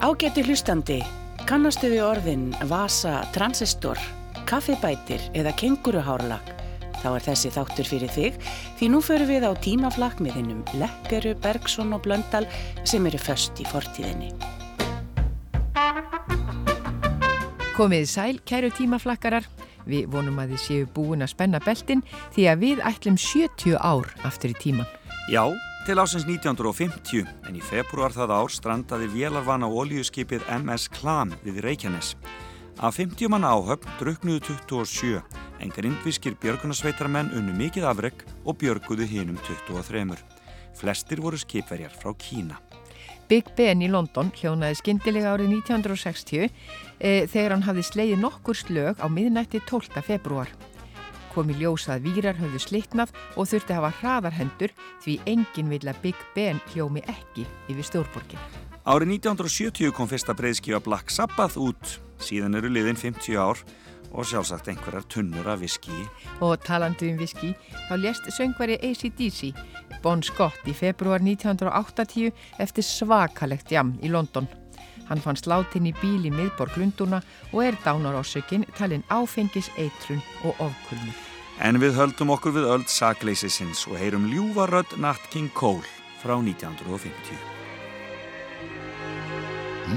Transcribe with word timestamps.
Ágæti 0.00 0.40
hlustandi, 0.48 0.94
kannastu 1.44 1.90
við 1.92 2.00
orðin 2.06 2.44
vasa, 2.70 3.18
transistor, 3.34 3.98
kaffibætir 4.48 5.20
eða 5.36 5.52
kenguruhárlag? 5.60 6.54
Þá 7.02 7.08
er 7.10 7.26
þessi 7.26 7.50
þáttur 7.52 7.90
fyrir 7.90 8.14
þig 8.14 8.38
því 8.78 8.88
nú 8.94 9.02
förum 9.04 9.28
við 9.28 9.44
á 9.44 9.52
tímaflakk 9.60 10.22
með 10.24 10.38
hinnum 10.38 10.62
Lekkeru, 10.80 11.34
Bergson 11.44 11.92
og 11.92 12.00
Blöndal 12.06 12.48
sem 12.80 13.04
eru 13.12 13.20
först 13.20 13.60
í 13.60 13.68
fortíðinni. 13.68 14.32
Komið 17.76 18.08
sæl, 18.08 18.40
kæru 18.40 18.72
tímaflakkarar. 18.72 19.44
Við 19.84 20.08
vonum 20.16 20.40
að 20.40 20.54
þið 20.54 20.64
séu 20.64 20.88
búin 20.96 21.28
að 21.28 21.34
spenna 21.34 21.60
beltin 21.60 22.00
því 22.32 22.48
að 22.48 22.64
við 22.64 22.86
ætlum 22.88 23.20
70 23.20 23.76
ár 23.76 24.08
aftur 24.24 24.56
í 24.56 24.62
tíman. 24.64 24.88
Já, 25.28 25.44
til 25.86 25.96
ásins 25.98 26.26
1950 26.28 27.24
en 27.48 27.56
í 27.56 27.62
februar 27.64 28.12
það 28.12 28.32
ár 28.36 28.52
strandaði 28.52 29.06
vélarvana 29.14 29.68
oljuskipið 29.68 30.44
MS 30.58 30.88
Klam 30.92 31.32
við 31.44 31.60
Reykjanes. 31.64 32.12
Af 32.80 32.98
50 33.00 33.30
manna 33.32 33.52
áhöfn 33.56 33.88
druknuðu 34.00 34.56
27 34.68 35.20
en 35.60 35.72
grindvískir 35.74 36.36
björgunarsveitarmenn 36.42 37.32
unnu 37.36 37.56
mikið 37.56 37.88
afreg 37.90 38.24
og 38.44 38.58
björguðu 38.60 39.08
hinum 39.08 39.40
23. 39.48 40.18
Flestir 40.76 41.22
voru 41.24 41.40
skipverjar 41.40 41.94
frá 41.96 42.12
Kína. 42.16 42.60
Big 43.30 43.52
Ben 43.56 43.80
í 43.80 43.88
London 43.88 44.32
hljónaði 44.34 44.80
skindilega 44.80 45.36
árið 45.36 45.54
1960 45.60 46.48
e, 46.98 47.12
þegar 47.30 47.54
hann 47.54 47.68
hafði 47.68 47.86
sleiði 47.86 48.18
nokkur 48.18 48.58
slög 48.58 48.98
á 48.98 49.06
miðnætti 49.06 49.62
12. 49.70 50.02
februar 50.02 50.50
kom 51.34 51.50
í 51.52 51.58
ljósa 51.60 51.96
að 51.96 52.08
výrar 52.08 52.38
höfðu 52.38 52.60
slittnað 52.62 53.12
og 53.36 53.48
þurfti 53.50 53.74
að 53.74 53.78
hafa 53.80 53.92
hraðarhendur 54.00 54.74
því 55.04 55.18
enginn 55.30 55.70
vil 55.72 55.82
að 55.86 56.02
Big 56.04 56.24
Ben 56.34 56.60
hljómi 56.72 57.04
ekki 57.10 57.46
yfir 57.70 57.86
stórborgin. 57.86 58.48
Árið 58.88 59.14
1970 59.20 59.92
kom 59.94 60.08
fyrsta 60.10 60.34
breyðskífa 60.34 60.80
Black 60.82 61.12
Sabbath 61.12 61.60
út, 61.60 61.98
síðan 62.20 62.56
eru 62.58 62.70
liðin 62.72 62.98
50 62.98 63.36
ár 63.36 63.60
og 64.10 64.26
sjálfsagt 64.26 64.70
einhverjar 64.72 65.04
tunnur 65.12 65.46
af 65.52 65.60
viski. 65.62 65.94
Og 66.42 66.56
talandu 66.64 67.10
um 67.12 67.20
viski, 67.20 67.52
þá 67.88 67.94
lést 68.00 68.30
söngvari 68.34 68.78
ACDC, 68.82 69.52
Bon 70.02 70.22
Scott 70.24 70.64
í 70.66 70.74
februar 70.74 71.22
1980 71.22 72.32
eftir 72.62 72.86
svakalegt 72.86 73.70
jam 73.70 73.94
í 74.02 74.10
London. 74.10 74.48
Hann 75.10 75.20
fann 75.20 75.38
sláttinn 75.38 75.88
í 75.90 75.94
bíl 75.98 76.22
í 76.22 76.30
miðborg 76.30 76.76
Lunduna 76.78 77.18
og 77.50 77.64
er 77.66 77.78
dánarásökinn 77.84 78.68
talinn 78.78 79.02
áfengis, 79.10 79.68
eitrun 79.76 80.22
og 80.46 80.54
ofkulmi. 80.70 81.12
En 81.60 81.76
við 81.82 81.98
höldum 81.98 82.30
okkur 82.32 82.54
við 82.56 82.68
öll 82.72 82.86
sakleisisins 82.88 83.82
og 83.90 83.98
heyrum 84.00 84.30
ljúvarödd 84.30 84.94
Nat 85.02 85.20
King 85.34 85.50
Cole 85.52 85.84
frá 86.22 86.38
1950. 86.38 87.58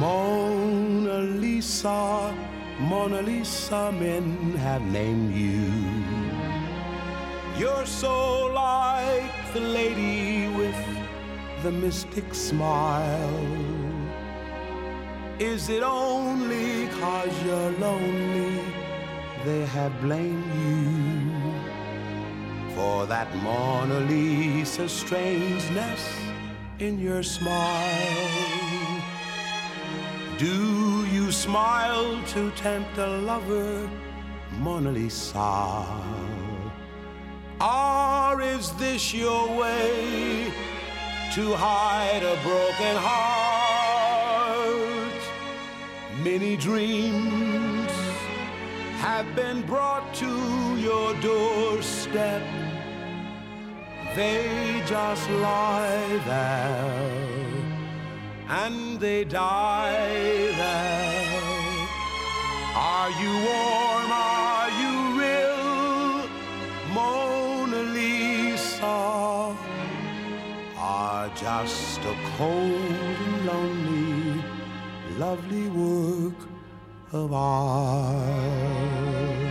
Mona 0.01 1.19
Lisa, 1.37 2.33
Mona 2.79 3.21
Lisa, 3.21 3.91
men 3.91 4.57
have 4.57 4.81
named 4.91 5.35
you. 5.35 5.69
You're 7.59 7.85
so 7.85 8.47
like 8.47 9.53
the 9.53 9.59
lady 9.59 10.47
with 10.57 10.75
the 11.61 11.71
mystic 11.71 12.33
smile. 12.33 13.82
Is 15.39 15.67
it 15.69 15.81
only 15.81 16.87
cause 16.99 17.43
you're 17.43 17.71
lonely 17.71 18.61
they 19.43 19.65
have 19.65 19.91
blamed 19.99 20.45
you 20.61 21.31
for 22.75 23.07
that 23.07 23.35
Mona 23.37 24.01
Lisa 24.01 24.87
strangeness 24.87 26.07
in 26.77 26.99
your 26.99 27.23
smile? 27.23 29.01
Do 30.37 31.05
you 31.07 31.31
smile 31.31 32.21
to 32.27 32.51
tempt 32.51 32.97
a 32.99 33.07
lover, 33.07 33.89
Mona 34.59 34.91
Lisa? 34.91 35.83
Or 37.59 38.39
is 38.39 38.71
this 38.73 39.13
your 39.15 39.47
way 39.57 40.53
to 41.33 41.55
hide 41.55 42.21
a 42.21 42.35
broken 42.43 42.95
heart? 42.97 43.22
Many 46.23 46.55
dreams 46.55 47.91
have 48.99 49.35
been 49.35 49.61
brought 49.63 50.13
to 50.13 50.31
your 50.77 51.13
doorstep. 51.15 52.41
They 54.15 54.81
just 54.85 55.29
lie 55.29 56.21
there 56.25 57.43
and 58.47 59.01
they 59.01 59.25
die 59.25 60.53
there. 60.61 61.43
Are 62.73 63.11
you 63.21 63.33
warm? 63.49 64.09
Are 64.09 64.69
you 64.81 64.95
real? 65.19 66.29
Mona 66.93 67.83
Lisa 67.97 69.57
are 70.77 71.29
just 71.35 71.99
a 71.99 72.15
cold 72.37 73.17
and 73.27 73.45
lonely 73.45 74.12
lovely 75.17 75.67
work 75.69 76.47
of 77.11 77.33
art. 77.33 79.42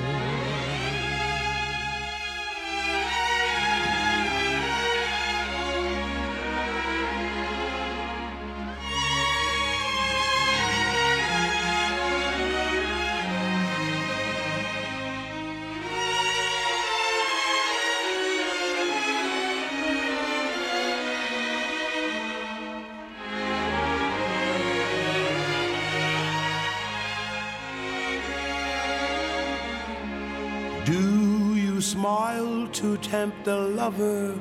Smile 32.03 32.67
to 32.73 32.97
tempt 32.97 33.47
a 33.47 33.57
lover, 33.57 34.35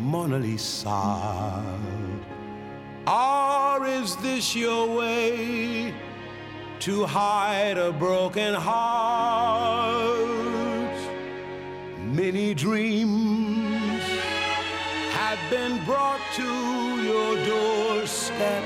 Mona 0.00 0.36
Lisa? 0.36 1.62
Or 3.06 3.86
is 3.86 4.16
this 4.16 4.56
your 4.56 4.96
way 4.98 5.94
to 6.80 7.04
hide 7.04 7.78
a 7.78 7.92
broken 7.92 8.52
heart? 8.54 10.08
Many 12.20 12.52
dreams 12.52 14.02
have 15.20 15.38
been 15.50 15.74
brought 15.84 16.24
to 16.40 16.50
your 17.10 17.36
doorstep. 17.46 18.64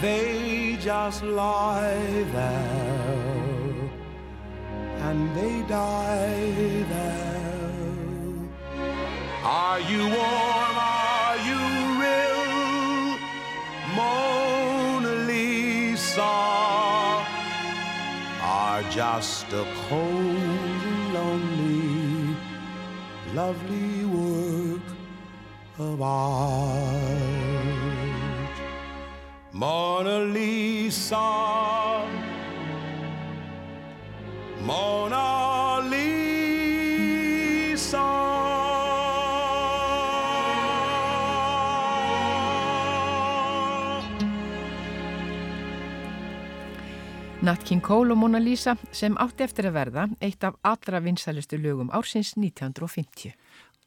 They 0.00 0.78
just 0.80 1.22
lie 1.22 2.24
there 2.32 3.19
and 5.10 5.22
they 5.36 5.56
die 5.62 6.84
there. 6.94 7.40
Are 9.42 9.80
you 9.90 10.02
warm? 10.16 10.76
Are 10.78 11.38
you 11.48 11.62
real? 12.02 12.44
Mona 13.98 15.14
Lisa 15.30 16.34
are 18.62 18.82
just 18.90 19.46
a 19.62 19.64
cold 19.88 20.82
and 20.86 21.14
lonely, 21.16 22.36
lovely 23.34 24.04
work 24.18 24.88
of 25.78 26.00
art. 26.00 27.10
Mona 29.52 30.18
Lisa 30.36 31.28
Mona 34.62 35.80
Lisa. 35.88 36.30
Nat 47.40 47.64
King 47.64 47.80
Cole 47.80 48.12
og 48.12 48.18
Mona 48.20 48.38
Lisa 48.38 48.76
sem 48.92 49.16
átti 49.16 49.46
eftir 49.46 49.64
að 49.70 49.76
verða 49.78 50.04
eitt 50.20 50.44
af 50.44 50.58
allra 50.60 51.00
vinsælustu 51.00 51.56
lögum 51.56 51.88
ársins 51.96 52.34
1950. 52.36 53.32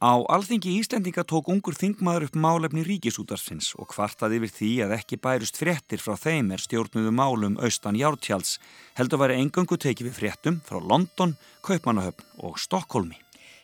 Á 0.02 0.18
alþingi 0.26 0.72
Íslendinga 0.80 1.22
tók 1.22 1.46
ungur 1.52 1.76
þingmaður 1.78 2.26
upp 2.26 2.38
málefni 2.38 2.82
ríkisútarsins 2.82 3.70
og 3.78 3.92
kvartaði 3.92 4.40
yfir 4.40 4.52
því 4.56 4.70
að 4.84 4.94
ekki 4.98 5.20
bærust 5.22 5.60
fréttir 5.60 6.02
frá 6.02 6.16
þeim 6.18 6.50
er 6.50 6.62
stjórnuðu 6.64 7.12
málum 7.14 7.54
austan 7.62 7.98
Jártjáls 7.98 8.58
heldur 8.98 9.22
væri 9.22 9.38
engangu 9.38 9.78
tekið 9.78 10.10
við 10.10 10.18
fréttum 10.18 10.58
frá 10.66 10.82
London, 10.82 11.36
Kaupmannahöfn 11.62 12.26
og 12.42 12.58
Stokkólmi. 12.58 13.20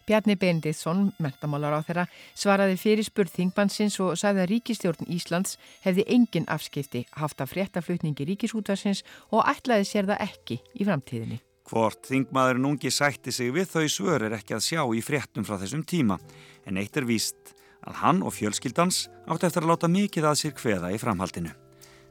Bjarni 0.06 0.38
Benditsson, 0.38 1.10
mentamálar 1.18 1.76
á 1.76 1.80
þeirra, 1.86 2.06
svaraði 2.38 2.78
fyrir 2.78 3.06
spurð 3.06 3.34
þingbansins 3.34 3.98
og 4.02 4.16
sagði 4.18 4.46
að 4.46 4.50
ríkistjórn 4.54 5.10
Íslands 5.10 5.58
hefði 5.84 6.06
engin 6.14 6.48
afskipti 6.50 7.04
haft 7.18 7.42
af 7.42 7.52
fréttaflutningi 7.52 8.26
ríkisútvarsins 8.32 9.04
og 9.30 9.46
ætlaði 9.50 9.86
sér 9.86 10.10
það 10.10 10.26
ekki 10.30 10.62
í 10.78 10.88
framtíðinni. 10.88 11.42
Hvort 11.70 12.08
þingmaðurinn 12.10 12.66
ungi 12.72 12.90
sætti 12.90 13.30
sig 13.30 13.52
við 13.54 13.68
þau 13.70 13.84
svör 13.86 14.26
er 14.26 14.34
ekki 14.34 14.56
að 14.56 14.64
sjá 14.66 14.82
í 14.90 15.02
fréttum 15.06 15.46
frá 15.46 15.54
þessum 15.60 15.84
tíma, 15.86 16.18
en 16.66 16.82
eitt 16.82 16.98
er 16.98 17.06
víst 17.06 17.54
að 17.86 18.02
hann 18.02 18.24
og 18.26 18.34
fjölskyldans 18.34 19.04
átti 19.30 19.46
eftir 19.46 19.62
að 19.62 19.76
láta 19.76 19.94
mikið 19.94 20.30
að 20.32 20.38
sér 20.42 20.58
hveða 20.58 20.90
í 20.90 20.98
framhaldinu. 20.98 21.54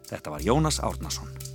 Þetta 0.08 0.38
var 0.38 0.48
Jónas 0.48 0.80
Árnason. 0.80 1.49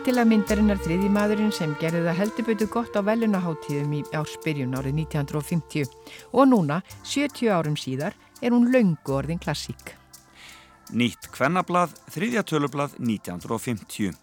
Titilamyndarinnar 0.00 0.78
þriði 0.80 1.08
maðurinn 1.12 1.50
sem 1.52 1.74
gerði 1.76 2.06
það 2.06 2.14
heldubötu 2.16 2.66
gott 2.72 2.94
á 2.96 3.04
velunaháttíðum 3.04 3.90
í 3.98 3.98
ársbyrjun 4.16 4.72
árið 4.78 4.94
1950 5.02 5.90
og 6.32 6.46
núna, 6.48 6.78
70 7.04 7.50
árum 7.52 7.76
síðar, 7.76 8.16
er 8.40 8.56
hún 8.56 8.70
laungu 8.72 9.12
orðin 9.12 9.42
klassík. 9.42 9.92
Nýtt 10.96 11.28
Kvennablað, 11.36 11.92
þriðja 12.16 12.46
tölublað 12.48 12.96
1950. 12.96 14.16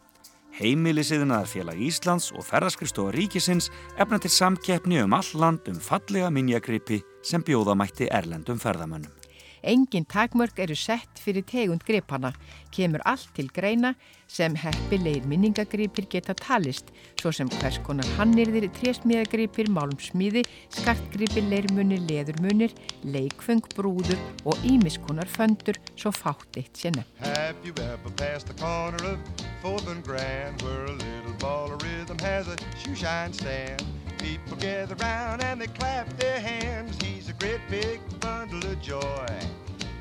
Heimilisiðnaðarfélag 0.57 1.85
Íslands 1.91 2.31
og 2.33 2.47
ferðaskristofa 2.49 3.13
ríkisins 3.13 3.69
efna 4.01 4.17
til 4.17 4.33
samkeppni 4.33 5.03
um 5.03 5.13
all 5.13 5.29
land 5.37 5.69
um 5.69 5.77
fallega 5.77 6.33
minjagripi 6.33 7.03
sem 7.21 7.45
bjóðamætti 7.45 8.09
erlendum 8.09 8.57
ferðamönnum. 8.57 9.16
Engin 9.63 10.05
takmörg 10.05 10.59
eru 10.59 10.75
sett 10.75 11.19
fyrir 11.19 11.43
tegund 11.47 11.83
gripana, 11.87 12.33
kemur 12.71 13.01
allt 13.05 13.29
til 13.35 13.49
greina 13.53 13.93
sem 14.27 14.55
heppilegir 14.59 15.25
minningagripir 15.27 16.07
geta 16.11 16.35
talist, 16.37 16.91
svo 17.19 17.31
sem 17.31 17.49
hvers 17.57 17.79
konar 17.87 18.07
hannirðir, 18.17 18.67
trésmíðagripir, 18.77 19.71
málumsmíði, 19.73 20.43
skartgripir, 20.75 21.47
leirmunir, 21.51 22.03
leðurmunir, 22.09 22.75
leikfeng, 23.07 23.63
brúður 23.75 24.19
og 24.45 24.67
ímiskonar 24.67 25.31
föndur, 25.31 25.79
svo 25.95 26.11
fátt 26.11 26.59
eitt 26.59 26.77
sinna. 26.77 27.05
Have 27.23 27.55
you 27.63 27.73
ever 27.87 28.11
passed 28.17 28.47
the 28.47 28.57
corner 28.61 29.13
of 29.13 29.19
4th 29.63 29.87
and 29.91 30.03
Grand 30.03 30.61
where 30.61 30.85
a 30.85 30.91
little 30.91 31.33
ball 31.39 31.71
of 31.71 31.81
rhythm 31.83 32.19
has 32.19 32.47
a 32.47 32.57
shoe 32.83 32.95
shine 32.95 33.33
stand? 33.33 33.83
People 34.17 34.57
gather 34.57 34.95
round 34.95 35.43
and 35.43 35.61
they 35.61 35.67
clap 35.67 36.09
their 36.17 36.39
hands. 36.39 36.97
He's 37.03 37.29
a 37.29 37.33
great 37.33 37.61
big 37.69 38.01
bundle 38.19 38.63
of 38.69 38.81
joy. 38.81 39.27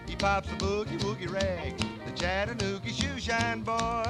He 0.06 0.16
pops 0.16 0.50
a 0.50 0.54
boogie 0.56 0.98
woogie 1.00 1.32
rag, 1.32 1.76
the 2.04 2.12
Chattanooga 2.12 2.88
shoe 2.88 3.18
shine 3.18 3.62
boy. 3.62 4.04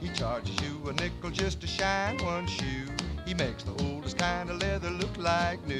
He 0.00 0.08
charges 0.10 0.56
you 0.62 0.88
a 0.88 0.92
nickel 0.92 1.30
just 1.30 1.60
to 1.60 1.66
shine 1.66 2.18
one 2.24 2.46
shoe. 2.46 2.86
He 3.26 3.34
makes 3.34 3.64
the 3.64 3.72
oldest 3.84 4.18
kind 4.18 4.50
of 4.50 4.60
leather 4.62 4.90
look 4.90 5.16
like 5.18 5.64
new. 5.66 5.78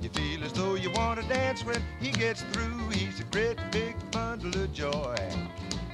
You 0.00 0.08
feel 0.08 0.42
as 0.44 0.52
though 0.52 0.76
you 0.76 0.90
want 0.92 1.20
to 1.20 1.28
dance 1.28 1.62
when 1.62 1.82
he 2.00 2.10
gets 2.10 2.42
through. 2.52 2.88
He's 2.88 3.20
a 3.20 3.24
great 3.24 3.58
big 3.70 3.94
bundle 4.10 4.62
of 4.62 4.72
joy. 4.72 5.16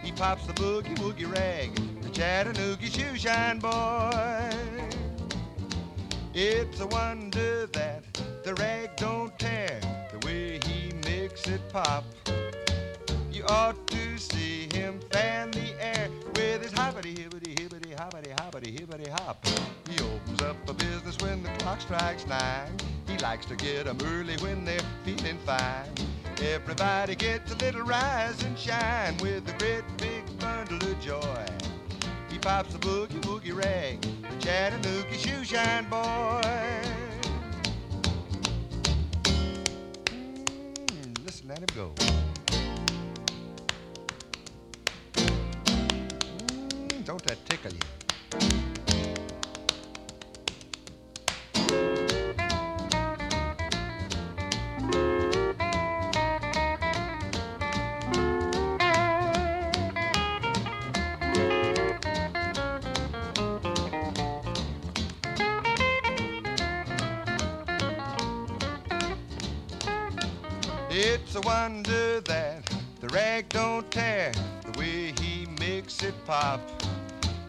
He 0.02 0.12
pops 0.12 0.46
the 0.46 0.52
boogie 0.52 0.96
woogie 0.98 1.30
rag, 1.30 1.74
the 1.74 1.95
Chattanooga 2.16 2.86
shoe 2.86 3.14
shine 3.14 3.58
boy. 3.58 4.50
It's 6.32 6.80
a 6.80 6.86
wonder 6.86 7.66
that 7.66 8.04
the 8.42 8.54
rag 8.54 8.96
don't 8.96 9.38
tear 9.38 9.78
the 10.10 10.26
way 10.26 10.58
he 10.64 10.92
makes 11.04 11.46
it 11.46 11.60
pop. 11.70 12.04
You 13.30 13.44
ought 13.50 13.86
to 13.88 14.16
see 14.16 14.66
him 14.72 14.98
fan 15.10 15.50
the 15.50 15.74
air 15.78 16.08
with 16.36 16.62
his 16.62 16.72
hoppity 16.72 17.14
hibbity 17.14 17.54
hibbity 17.54 17.94
hoppity 17.98 18.30
hoppity 18.30 18.72
hibbity 18.72 19.10
hop. 19.10 19.46
He 19.86 20.02
opens 20.02 20.40
up 20.40 20.56
a 20.70 20.72
business 20.72 21.18
when 21.18 21.42
the 21.42 21.50
clock 21.58 21.82
strikes 21.82 22.26
nine. 22.26 22.78
He 23.06 23.18
likes 23.18 23.44
to 23.44 23.56
get 23.56 23.86
'em 23.86 23.98
early 24.06 24.38
when 24.38 24.64
they're 24.64 24.80
feeling 25.04 25.38
fine. 25.44 25.92
Everybody 26.40 27.14
gets 27.14 27.52
a 27.52 27.56
little 27.56 27.82
rise 27.82 28.42
and 28.42 28.58
shine 28.58 29.18
with 29.18 29.46
a 29.50 29.52
great 29.58 29.84
big 29.98 30.24
bundle 30.38 30.82
of 30.90 30.98
joy. 31.02 31.65
Pops 32.46 32.76
a 32.76 32.78
boogie 32.78 33.20
woogie 33.22 33.52
rag, 33.52 34.00
the 34.00 34.36
Chattanooga 34.38 35.18
shoe 35.18 35.42
shine 35.42 35.84
boy. 35.90 36.40
Mm, 40.04 41.24
listen, 41.24 41.48
let 41.48 41.58
him 41.58 41.66
go. 41.74 41.92
Mm, 45.16 47.04
don't 47.04 47.22
that 47.24 47.44
tickle 47.46 47.72
you? 47.72 48.65
A 71.66 71.68
wonder 71.68 72.20
that 72.20 72.64
the 73.00 73.08
rag 73.08 73.48
don't 73.48 73.90
tear 73.90 74.30
the 74.62 74.78
way 74.78 75.12
he 75.20 75.48
makes 75.58 76.00
it 76.04 76.14
pop. 76.24 76.60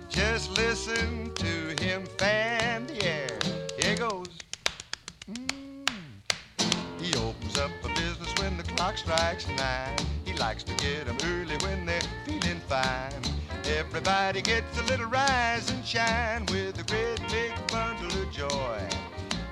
Just 0.10 0.58
listen 0.58 1.32
to 1.36 1.84
him 1.84 2.04
fan 2.18 2.88
the 2.88 3.06
air. 3.06 3.38
Here 3.80 3.96
goes. 3.96 4.30
Mm. 5.30 5.88
He 7.00 7.14
opens 7.16 7.60
up 7.60 7.70
a 7.84 7.90
business 7.90 8.34
when 8.40 8.58
the 8.58 8.64
clock 8.64 8.98
strikes 8.98 9.48
nine. 9.50 9.96
He 10.26 10.34
likes 10.34 10.64
to 10.64 10.74
get 10.74 11.08
'em 11.08 11.18
early 11.24 11.58
when 11.58 11.86
they're 11.86 12.10
feeling 12.26 12.62
fine. 12.68 13.22
Everybody 13.66 14.42
gets 14.42 14.80
a 14.80 14.84
little 14.86 15.06
rise 15.06 15.70
and 15.70 15.86
shine 15.86 16.48
with 16.48 16.80
a 16.80 16.86
great 16.92 17.22
big 17.30 17.54
bundle 17.68 18.24
of 18.24 18.32
joy. 18.32 18.80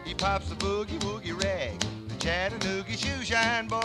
He 0.03 0.15
pops 0.15 0.49
the 0.49 0.55
boogie 0.55 0.99
woogie 1.01 1.39
rag, 1.43 1.85
Chattanooga 2.25 2.97
shoe 2.97 3.23
shine 3.23 3.67
boy. 3.67 3.81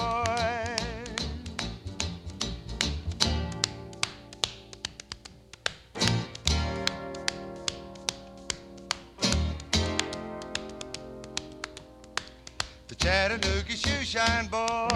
The 12.88 12.94
Chattanooga 12.94 13.76
shoe 13.76 14.04
shine 14.06 14.49
boy. 14.49 14.88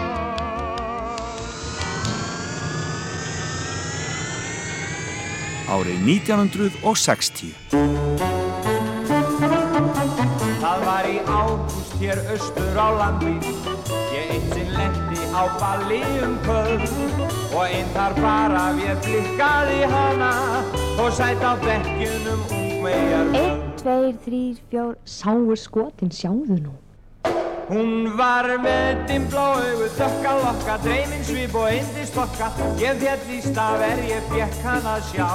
Árið 5.69 6.01
1960. 6.01 8.44
hér 11.99 12.21
austur 12.31 12.77
á 12.77 12.87
landi. 12.99 13.35
Ég 14.15 14.31
eitt 14.35 14.53
sinn 14.53 14.71
lendi 14.77 15.21
á 15.35 15.43
balli 15.59 15.99
um 16.23 16.37
kvöld 16.45 16.85
Og 17.55 17.63
einn 17.65 17.89
þar 17.95 18.15
bara 18.21 18.63
við 18.77 19.01
blikkaði 19.05 19.89
hana 19.91 20.31
Og 21.03 21.11
sætt 21.17 21.43
á 21.43 21.53
bekkjunum 21.63 22.47
ungmegar 22.47 23.35
Einn, 23.41 23.61
tveir, 23.81 24.15
þrýr, 24.25 24.63
fjór, 24.71 24.95
sáu 25.03 25.55
skotin, 25.59 26.11
sjáðu 26.11 26.59
nú. 26.63 26.73
Hún 27.65 28.13
var 28.17 28.45
með 28.61 28.99
dimbla 29.09 29.43
augu, 29.57 29.87
dökka 29.97 30.33
lokka, 30.37 30.75
dreyminn 30.83 31.23
svip 31.25 31.55
og 31.57 31.71
indistokka 31.73 32.51
Ég 32.77 32.99
fjall 33.01 33.31
í 33.33 33.39
staf 33.41 33.81
er 33.81 34.03
ég 34.05 34.27
fekk 34.29 34.59
hann 34.67 34.85
að 34.91 35.01
sjá. 35.09 35.29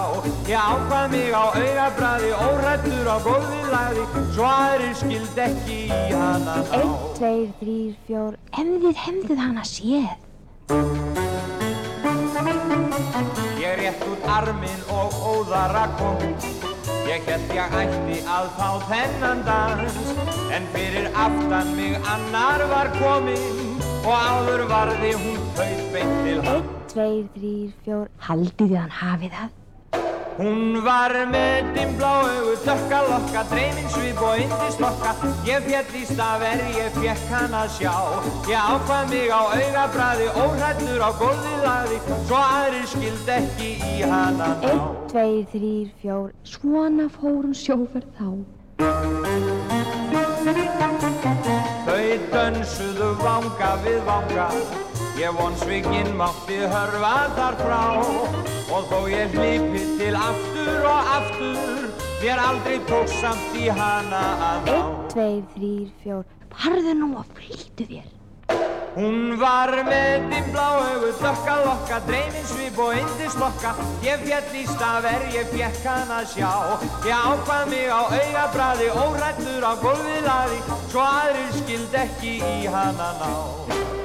Ég 0.46 0.54
ákvað 0.54 1.16
mig 1.16 1.34
á 1.34 1.44
augabræði, 1.50 2.30
órættur 2.46 3.10
á 3.10 3.16
góði 3.26 3.60
lagði. 3.72 4.06
Svo 4.36 4.46
aðrir 4.46 4.94
skild 5.02 5.42
ekki 5.48 5.82
í 5.90 6.00
hana 6.14 6.60
ná 6.62 6.72
Einn, 6.78 6.96
tveir, 7.18 7.50
þrýr, 7.58 7.92
fjór, 8.06 8.40
hefðið, 8.54 9.04
hefðið 9.08 9.44
hana 9.48 9.66
séð. 9.66 10.10
Ég 13.58 13.78
rétt 13.82 14.06
út 14.06 14.34
armin 14.38 14.90
og 14.94 15.22
óðara 15.34 15.88
kom. 15.98 16.69
Ég 17.10 17.24
held 17.26 17.52
ég 17.56 17.72
ætti 17.74 18.16
að 18.30 18.44
fá 18.54 18.66
þennan 18.86 19.40
dans, 19.42 19.96
en 20.54 20.68
fyrir 20.70 21.08
aftan 21.18 21.72
mig 21.74 21.96
annar 22.12 22.62
var 22.70 22.90
kominn 23.00 23.80
og 24.04 24.12
áður 24.14 24.62
varði 24.70 25.10
hún 25.18 25.40
þau 25.58 25.72
beint 25.96 26.20
til 26.28 26.36
hann. 26.46 26.60
Einn, 26.60 26.84
tveir, 26.92 27.24
þrýr, 27.34 27.72
fjór, 27.82 28.12
haldið 28.28 28.62
þið 28.62 28.78
hann 28.84 28.94
hafið 29.00 29.34
það. 29.40 29.59
Hún 30.40 30.78
var 30.80 31.12
með 31.28 31.66
dimmblá 31.74 32.10
augu, 32.24 32.54
dökka 32.64 33.00
lokka, 33.04 33.42
dreyminn 33.50 33.90
svip 33.92 34.22
og 34.24 34.38
indislokka. 34.40 35.12
Ég 35.44 35.66
fjall 35.66 35.98
í 36.00 36.04
stafver, 36.08 36.62
ég 36.78 36.96
fjekk 36.96 37.26
hann 37.28 37.56
að 37.58 37.74
sjá. 37.74 37.92
Ég 38.48 38.56
ákvað 38.56 39.12
mig 39.12 39.28
á 39.28 39.42
augabræði, 39.52 40.30
óhrættur 40.40 41.04
á 41.04 41.10
gólfið 41.20 41.60
lagði, 41.66 42.00
svo 42.24 42.40
aðrir 42.40 42.88
skild 42.88 43.30
ekki 43.36 43.70
í 43.84 44.00
hana 44.00 44.48
ná. 44.62 44.70
Einn, 44.72 44.90
tveir, 45.12 45.44
þrýr, 45.52 45.94
fjór, 46.00 46.32
svona 46.56 47.10
fórum 47.20 47.52
sjóferð 47.52 48.08
þá. 48.16 48.28
Þau 51.84 52.06
dönsuðu 52.32 53.16
vanga 53.20 53.74
við 53.84 54.00
vanga, 54.08 54.48
ég 55.20 55.32
von 55.36 55.54
svikinn 55.60 56.14
mátti 56.16 56.56
hörfa 56.72 57.16
þar 57.36 57.56
frá. 57.60 57.80
Og 58.70 58.86
þó 58.88 59.00
ég 59.10 59.34
hlipi 59.34 59.82
til 59.98 60.14
aftur 60.16 60.86
og 60.88 61.10
aftur, 61.16 61.90
mér 62.22 62.40
aldrei 62.40 62.78
tók 62.88 63.10
samt 63.18 63.58
í 63.58 63.66
hana 63.68 64.22
að 64.46 64.70
ná. 64.70 64.78
Einn, 64.78 64.94
tveir, 65.12 65.42
þrýr, 65.56 65.90
fjór, 66.04 66.24
farðu 66.54 66.96
nú 67.02 67.10
og 67.20 67.36
flýtu 67.36 67.88
þér. 67.90 68.08
Hún 68.94 69.36
var 69.38 69.70
með 69.86 70.24
dimmblá 70.32 70.66
augu, 70.78 71.12
dökka 71.20 71.58
lokka, 71.66 72.00
dreyminn 72.08 72.48
svip 72.48 72.80
og 72.82 72.96
indislokka. 72.98 73.76
Ég 74.06 74.24
fjall 74.24 74.56
í 74.56 74.64
stafver, 74.72 75.28
ég 75.36 75.52
fjekk 75.52 75.84
hann 75.86 76.16
að 76.16 76.26
sjá. 76.32 76.50
Ég 77.06 77.28
ákvað 77.28 77.70
mig 77.70 77.86
á 77.92 78.02
augabræði, 78.08 78.90
órættur 79.04 79.68
á 79.68 79.72
gólfið 79.84 80.20
laði, 80.26 80.60
svo 80.88 81.06
aðrir 81.06 81.56
skild 81.60 82.02
ekki 82.06 82.36
í 82.40 82.60
hana 82.72 83.14
ná. 83.20 83.99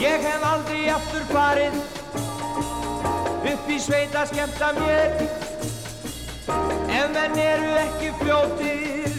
Ég 0.00 0.22
hef 0.24 0.44
aldrei 0.48 0.86
aftur 0.88 1.24
farið, 1.28 1.74
upp 3.50 3.66
í 3.68 3.74
sveit 3.84 4.14
að 4.16 4.30
skemmta 4.30 4.70
mér. 4.78 5.18
Ef 6.88 7.10
menn 7.12 7.36
eru 7.42 7.74
ekki 7.82 8.08
fljótir, 8.22 9.18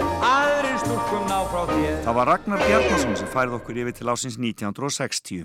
aðrir 0.00 0.78
stúrkum 0.80 1.28
ná 1.28 1.42
frá 1.52 1.66
þér. 1.68 1.98
Það 2.06 2.16
var 2.20 2.30
Ragnar 2.32 2.64
Bjarnason 2.64 3.18
sem 3.20 3.28
færið 3.34 3.58
okkur 3.58 3.82
yfir 3.82 3.98
til 3.98 4.08
ásins 4.08 4.38
1960. 4.40 5.44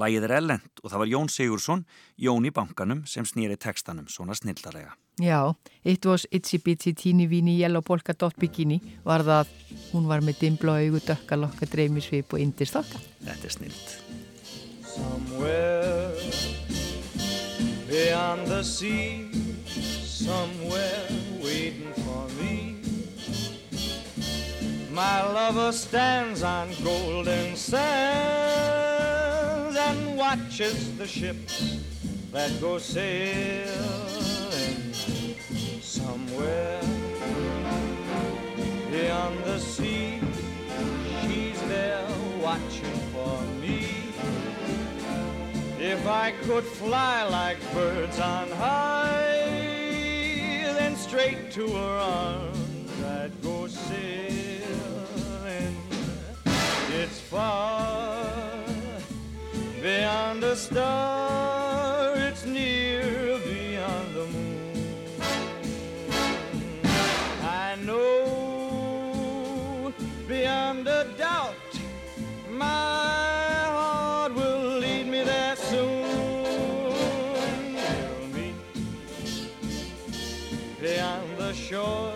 Lægið 0.00 0.28
er 0.30 0.34
ellend 0.38 0.80
og 0.80 0.88
það 0.88 1.04
var 1.04 1.12
Jón 1.12 1.28
Sigursson, 1.32 1.84
Jón 2.16 2.48
í 2.48 2.54
bankanum, 2.56 3.04
sem 3.04 3.28
snýri 3.28 3.60
tekstanum 3.60 4.08
svona 4.08 4.32
snildarlega. 4.36 4.96
Já, 5.18 5.54
It 5.88 6.04
was 6.04 6.26
itsy 6.30 6.58
bitsy 6.58 6.92
teeny 6.92 7.26
weeny 7.26 7.56
yellow 7.56 7.80
polka 7.80 8.12
dot 8.12 8.34
bikini 8.36 8.80
var 9.04 9.22
það, 9.24 9.46
hún 9.94 10.04
var 10.10 10.20
með 10.20 10.38
dimbla 10.42 10.72
augu, 10.82 11.00
dökka 11.00 11.36
lokka, 11.40 11.64
dreymisvip 11.72 12.34
og 12.36 12.40
indistokka. 12.42 12.98
Þetta 13.24 13.46
er 13.48 13.52
snilt. 13.54 13.88
Somewhere 14.84 16.12
beyond 17.88 18.46
the 18.52 18.62
sea, 18.62 19.30
somewhere 20.04 21.08
waiting 21.40 21.94
for 22.04 22.28
me. 22.36 22.76
My 24.92 25.22
lover 25.22 25.72
stands 25.72 26.42
on 26.42 26.68
golden 26.84 27.56
sands 27.56 28.68
and 29.88 30.18
watches 30.18 30.98
the 30.98 31.06
ships 31.06 31.78
that 32.32 32.60
go 32.60 32.76
sailing 32.76 34.37
somewhere 36.08 36.80
beyond 38.90 39.36
the 39.44 39.58
sea. 39.58 40.20
She's 41.20 41.60
there 41.68 42.06
watching 42.40 42.98
for 43.12 43.36
me. 43.62 43.80
If 45.78 46.06
I 46.06 46.32
could 46.46 46.64
fly 46.64 47.24
like 47.24 47.58
birds 47.74 48.18
on 48.18 48.48
high, 48.52 49.48
then 50.78 50.96
straight 50.96 51.50
to 51.56 51.64
her 51.78 51.96
arms 52.22 52.90
I'd 53.18 53.34
go 53.42 53.66
sailing. 53.66 54.46
It's 57.00 57.20
far 57.20 58.48
beyond 59.82 60.42
a 60.42 60.56
star, 60.56 62.16
it's 62.16 62.44
near 62.44 62.77
a 70.86 71.04
doubt 71.16 71.54
my 72.50 72.64
heart 72.64 74.34
will 74.34 74.78
lead 74.78 75.06
me 75.06 75.24
there 75.24 75.56
soon. 75.56 76.02
We'll 77.74 78.28
meet 78.34 78.54
beyond 80.80 81.36
the 81.38 81.52
shore. 81.54 82.12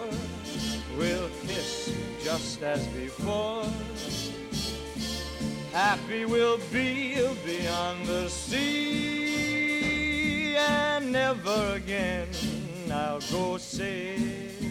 We'll 0.97 1.31
kiss 1.47 1.93
just 2.23 2.63
as 2.63 2.87
before. 2.89 3.65
Happy 5.73 6.25
we'll 6.27 6.59
be 6.71 7.15
beyond 7.47 8.07
the 8.07 8.29
sea, 8.29 9.35
and 10.57 11.11
never 11.11 11.75
again 11.77 12.29
I'll 12.91 13.21
go 13.31 13.57
sailing. 13.57 14.62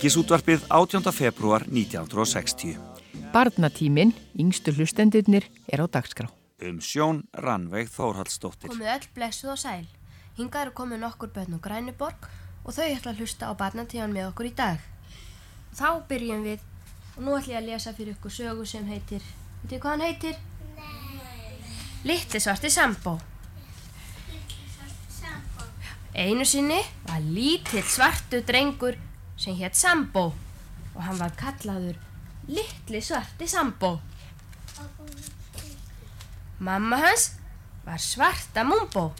Ríkisútvarpið 0.00 0.62
18. 0.72 1.12
februar 1.12 1.66
1960. 1.68 2.78
Barnatímin, 3.34 4.14
yngstu 4.32 4.72
hlustendirnir, 4.72 5.44
er 5.68 5.82
á 5.84 5.86
dagskrá. 5.92 6.30
Um 6.56 6.78
sjón 6.80 7.18
Rannveig 7.36 7.90
Þórhaldsdóttir. 7.92 8.72
Komið 8.72 8.94
öll 8.94 9.08
blessuð 9.12 9.50
og 9.52 9.58
sæl. 9.60 9.84
Hingað 10.38 10.62
eru 10.62 10.72
komið 10.78 11.02
nokkur 11.02 11.28
börn 11.34 11.58
og 11.58 11.60
grænuborg 11.60 12.30
og 12.64 12.72
þau 12.72 12.86
ætla 12.86 13.12
að 13.12 13.20
hlusta 13.20 13.50
á 13.50 13.60
barnatíðan 13.60 14.14
með 14.16 14.30
okkur 14.30 14.48
í 14.48 14.54
dag. 14.56 14.80
Þá 15.76 16.00
byrjum 16.08 16.48
við 16.48 16.64
og 17.18 17.20
nú 17.26 17.36
ætla 17.36 17.58
ég 17.58 17.60
að 17.60 17.68
lesa 17.68 17.92
fyrir 17.92 18.16
ykkur 18.16 18.34
sögu 18.38 18.64
sem 18.64 18.88
heitir, 18.88 19.28
veitir 19.60 19.84
hvað 19.84 19.98
hann 19.98 20.06
heitir? 20.08 20.40
Nei. 20.80 21.60
Littli 22.08 22.40
svarti 22.40 22.72
sambó. 22.72 23.18
Einu 26.16 26.48
sinni 26.48 26.80
var 27.04 27.20
lítill 27.20 27.84
svartu 27.84 28.40
drengur 28.48 28.96
sem 29.40 29.56
hétt 29.56 29.78
Sambó 29.78 30.28
og 30.92 31.00
hann 31.06 31.18
var 31.20 31.32
kallaður 31.40 31.96
Littli 32.50 33.00
svarti 33.04 33.46
Sambó. 33.48 33.98
Mamma 36.58 37.00
hans 37.00 37.30
var 37.86 38.00
svarta 38.02 38.64
Mumbó 38.66 39.10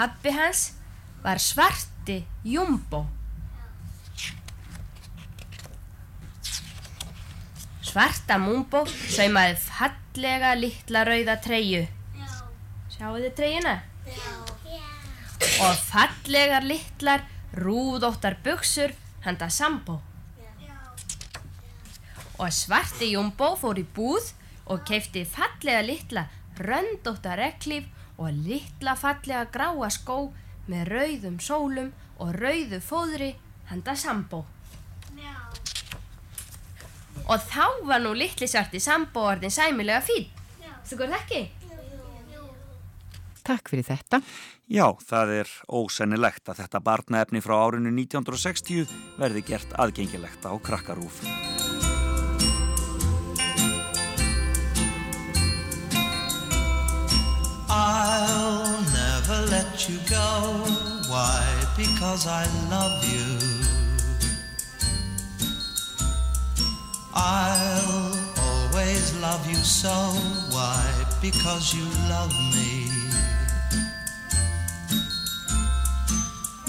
Pappi 0.00 0.30
hans 0.30 0.72
var 1.22 1.38
svarti 1.38 2.24
Jumbo. 2.44 3.02
Svarta 7.82 8.38
Mumbo 8.38 8.84
saumaði 8.86 9.56
fallega 9.64 10.54
litla 10.56 11.02
rauða 11.08 11.36
treyju. 11.42 11.82
Sjáu 12.94 13.16
þið 13.18 13.34
treyjuna? 13.40 13.74
Og 15.66 15.84
fallegar 15.90 16.64
litlar 16.70 17.26
rúðóttar 17.54 18.38
buksur 18.44 18.94
handa 19.24 19.48
Sambo. 19.50 20.00
Og 22.40 22.52
svarti 22.54 23.10
Jumbo 23.12 23.52
fór 23.60 23.80
í 23.80 23.84
búð 23.84 24.30
og 24.70 24.84
keipti 24.88 25.26
fallega 25.28 25.82
litla 25.84 26.28
röndóttar 26.60 27.40
reglíf 27.40 27.88
og 28.16 28.32
litla 28.46 28.94
fallega 28.96 29.44
gráa 29.52 29.90
skó 29.92 30.30
með 30.70 30.92
rauðum 30.94 31.38
sólum 31.42 31.92
og 32.20 32.34
rauðu 32.36 32.80
fóðri 32.84 33.34
handa 33.70 33.96
Sambo. 33.96 34.44
Og 37.30 37.38
þá 37.46 37.66
var 37.86 38.00
nú 38.02 38.14
litli 38.16 38.48
svarti 38.48 38.80
Sambo 38.82 39.26
orðin 39.30 39.52
sæmilega 39.54 40.00
fín. 40.04 40.30
Þú 40.88 41.02
góð 41.02 41.16
ekki? 41.20 41.42
Takk 43.46 43.70
fyrir 43.70 43.86
þetta. 43.86 44.20
Já, 44.70 44.84
það 45.02 45.30
er 45.34 45.48
ósennilegt 45.66 46.46
að 46.46 46.60
þetta 46.60 46.80
barnaefni 46.86 47.40
frá 47.42 47.56
árinu 47.58 47.90
1960 47.90 48.84
verði 49.18 49.40
gert 49.48 49.72
aðgengilegt 49.82 50.46
á 50.46 50.54
krakkarúf. 50.62 51.16
I'll 57.66 58.78
never 58.94 59.40
let 59.50 59.88
you 59.90 59.98
go. 60.06 60.62
Why? 61.10 61.42
Because 61.74 62.28
I 62.30 62.46
love 62.70 63.02
you. 63.10 63.26
I'll 67.12 68.14
always 68.38 69.18
love 69.18 69.42
you 69.50 69.58
so. 69.66 70.14
Why? 70.54 70.78
Because 71.20 71.74
you 71.74 71.86
love 72.06 72.30
me. 72.54 72.79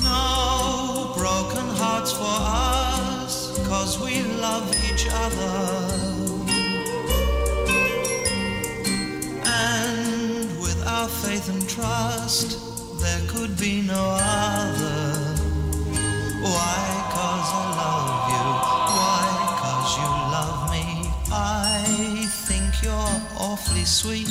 No 0.03 1.13
broken 1.15 1.67
hearts 1.77 2.12
for 2.12 2.24
us, 2.25 3.58
cause 3.67 4.00
we 4.00 4.24
love 4.41 4.67
each 4.88 5.08
other. 5.12 5.51
And 9.46 10.60
with 10.60 10.81
our 10.88 11.08
faith 11.08 11.50
and 11.50 11.67
trust, 11.70 12.60
there 13.01 13.22
could 13.27 13.58
be 13.58 13.81
no 13.81 14.17
other. 14.20 15.41
Why? 16.41 16.81
Cause 17.17 17.50
I 17.53 17.65
love 17.81 18.10
you. 18.34 18.48
Why? 18.98 19.25
Cause 19.62 19.91
you 20.00 20.10
love 20.38 20.72
me. 20.72 20.86
I 21.31 22.25
think 22.48 22.81
you're 22.84 23.22
awfully 23.39 23.86
sweet. 23.86 24.29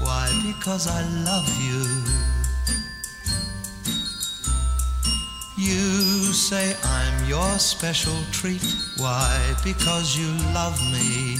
Why? 0.00 0.28
Because 0.46 0.86
I 0.86 1.02
love 1.24 1.48
you. 1.62 2.23
You 5.64 6.34
say 6.34 6.76
I'm 6.84 7.24
your 7.24 7.58
special 7.58 8.12
treat. 8.32 8.62
Why? 8.98 9.56
Because 9.64 10.14
you 10.14 10.28
love 10.52 10.78
me. 10.92 11.38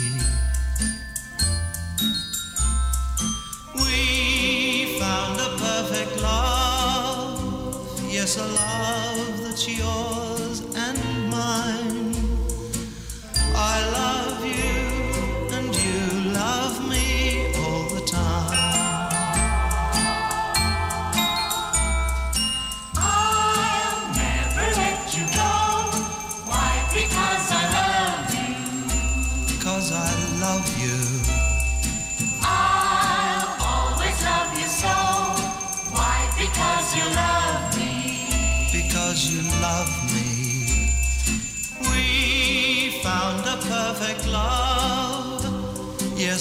We 3.74 4.98
found 4.98 5.38
a 5.38 5.50
perfect 5.58 6.22
love. 6.22 8.00
Yes, 8.10 8.38
a 8.38 8.46
love 8.46 9.42
that's 9.42 9.68
yours 9.68 10.33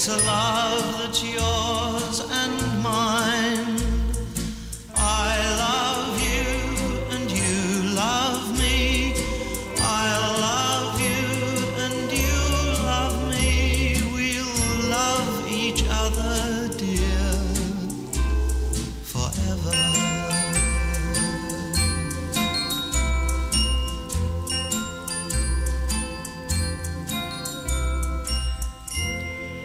yes, 0.06 0.22
a 0.22 0.26
love 0.26 0.98
that's 0.98 1.22
yours 1.22 1.33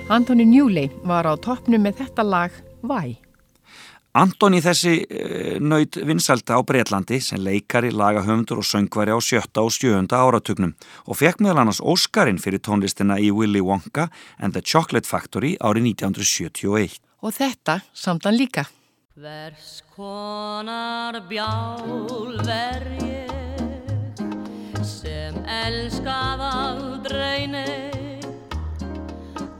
Antoni 0.09 0.41
Njúlei 0.45 0.89
var 1.05 1.27
á 1.29 1.37
toppnum 1.37 1.83
með 1.85 1.99
þetta 1.99 2.23
lag 2.25 2.53
Væ. 2.81 3.19
Antoni 4.17 4.57
þessi 4.57 4.95
uh, 5.05 5.59
naut 5.61 5.99
vinsælda 6.01 6.57
á 6.57 6.65
Breitlandi 6.65 7.19
sem 7.21 7.37
leikari, 7.45 7.91
lagahöfundur 7.93 8.63
og 8.63 8.65
söngvari 8.65 9.13
á 9.13 9.19
sjötta 9.21 9.61
og 9.61 9.69
sjöunda 9.69 10.17
áratugnum 10.17 10.73
og 11.05 11.19
fekk 11.19 11.43
meðal 11.45 11.61
annars 11.61 11.81
Óskarinn 11.85 12.41
fyrir 12.41 12.57
tónlistina 12.65 13.19
í 13.21 13.29
Willy 13.29 13.61
Wonka 13.61 14.07
and 14.39 14.57
the 14.57 14.65
Chocolate 14.65 15.05
Factory 15.05 15.53
árið 15.61 15.91
1971. 15.93 16.97
Og 17.21 17.35
þetta 17.37 17.83
samtan 17.93 18.33
líka. 18.33 18.65
Hvers 19.13 19.83
konar 19.93 21.21
bjál 21.29 22.33
ver 22.49 22.89
ég 23.05 24.25
sem 24.81 25.37
elskað 25.45 26.41
aldrei 26.49 27.45
neitt 27.45 27.88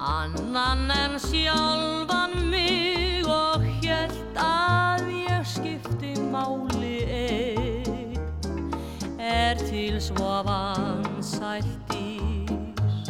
annan 0.10 0.92
en 0.92 1.20
sjálfan 1.20 2.50
mig 2.50 3.26
og 3.30 3.62
hélt 3.84 4.38
að 4.42 5.06
ég 5.14 5.46
skipti 5.46 6.14
máli 6.34 7.06
einn. 7.06 8.18
Er 9.20 9.56
til 9.70 10.02
svo 10.02 10.42
vansælt 10.48 11.94
ís 11.94 13.10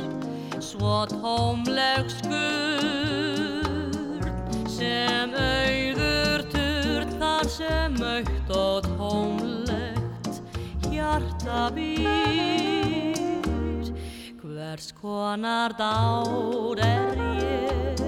svo 0.59 1.05
tómleg 1.15 2.05
skurn 2.19 3.49
sem 4.67 5.31
auður 5.33 6.43
turn 6.53 7.09
þar 7.21 7.45
sem 7.57 7.93
aukt 8.13 8.49
og 8.59 8.83
tómlegt 8.91 10.33
hjarta 10.91 11.69
býr 11.75 12.68
hvers 14.59 14.91
konar 15.01 15.71
dár 15.79 16.79
er 16.83 17.15
ég 17.39 18.01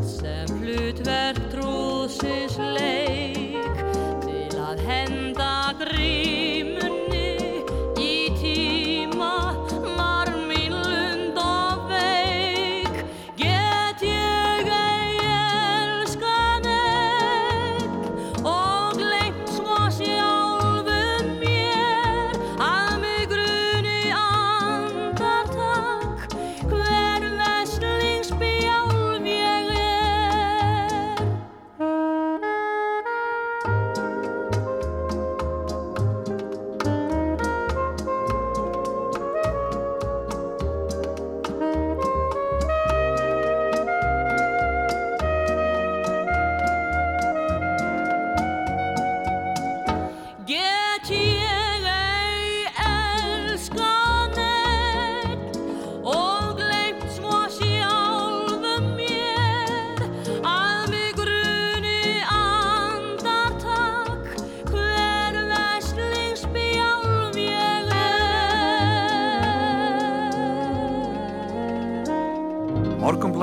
sem 0.00 0.48
hlutverk 0.62 1.42
trúsins 1.52 2.56
leik 2.56 3.82
til 4.24 4.56
að 4.64 4.80
henda 4.88 5.52
grímunni 5.76 5.95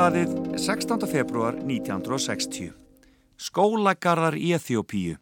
Morgonbladið 0.03 0.57
16. 0.59 1.05
februar 1.07 1.55
1960. 1.63 2.73
Skólagarðar 3.39 4.35
í 4.35 4.49
Eþjópíu. 4.51 5.13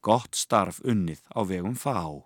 Gott 0.00 0.32
starf 0.32 0.78
unnið 0.80 1.18
á 1.28 1.44
vegum 1.44 1.74
FAO. 1.76 2.22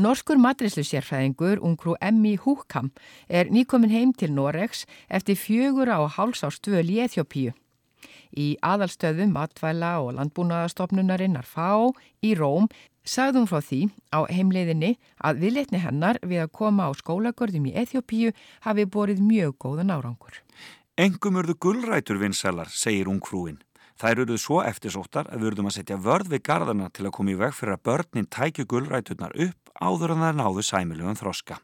Norskur 0.00 0.40
matrislusérfræðingur, 0.40 1.60
ungrú 1.60 1.92
Emmi 2.00 2.38
Húkam, 2.40 2.88
er 3.28 3.52
nýkomin 3.52 3.92
heim 3.92 4.14
til 4.16 4.32
Noregs 4.32 4.86
eftir 5.12 5.36
fjögur 5.36 5.92
á 5.92 6.00
hálsástöðl 6.08 6.94
í 6.94 6.96
Eþjópíu. 7.04 7.52
Í 8.32 8.46
aðalstöðum 8.64 9.36
matvæla 9.36 9.98
og 10.00 10.14
landbúnaðastofnunarinnar 10.16 11.44
FAO 11.44 11.92
í 12.24 12.32
Róm 12.32 12.70
sagðum 13.04 13.44
frá 13.44 13.60
því 13.60 13.90
á 14.08 14.24
heimleiðinni 14.32 14.94
að 15.20 15.44
viðletni 15.44 15.82
hennar 15.84 16.16
við 16.24 16.46
að 16.46 16.54
koma 16.62 16.88
á 16.88 16.96
skólagörðum 16.96 17.68
í 17.68 17.76
Eþjópíu 17.84 18.32
hafi 18.64 18.88
borið 18.88 19.20
mjög 19.20 19.58
góðan 19.60 19.92
árangur. 19.92 20.40
Engum 20.94 21.40
urðu 21.40 21.56
gullrætur 21.58 22.20
vinsælar, 22.20 22.68
segir 22.70 23.08
ungfrúin. 23.10 23.56
Þær 23.98 24.20
eruðu 24.22 24.36
svo 24.38 24.60
eftirsóttar 24.62 25.26
að 25.26 25.40
við 25.40 25.48
urðum 25.48 25.66
að 25.66 25.74
setja 25.74 25.96
vörð 25.98 26.28
við 26.30 26.42
garðana 26.46 26.86
til 26.94 27.08
að 27.08 27.12
koma 27.16 27.32
í 27.32 27.38
veg 27.40 27.56
fyrir 27.56 27.74
að 27.74 27.82
börnin 27.88 28.28
tækju 28.30 28.64
gullræturnar 28.70 29.34
upp 29.34 29.72
áður 29.74 30.14
en 30.14 30.22
það 30.22 30.38
náðu 30.38 30.64
sæmiljum 30.68 31.18
þroska. 31.18 31.58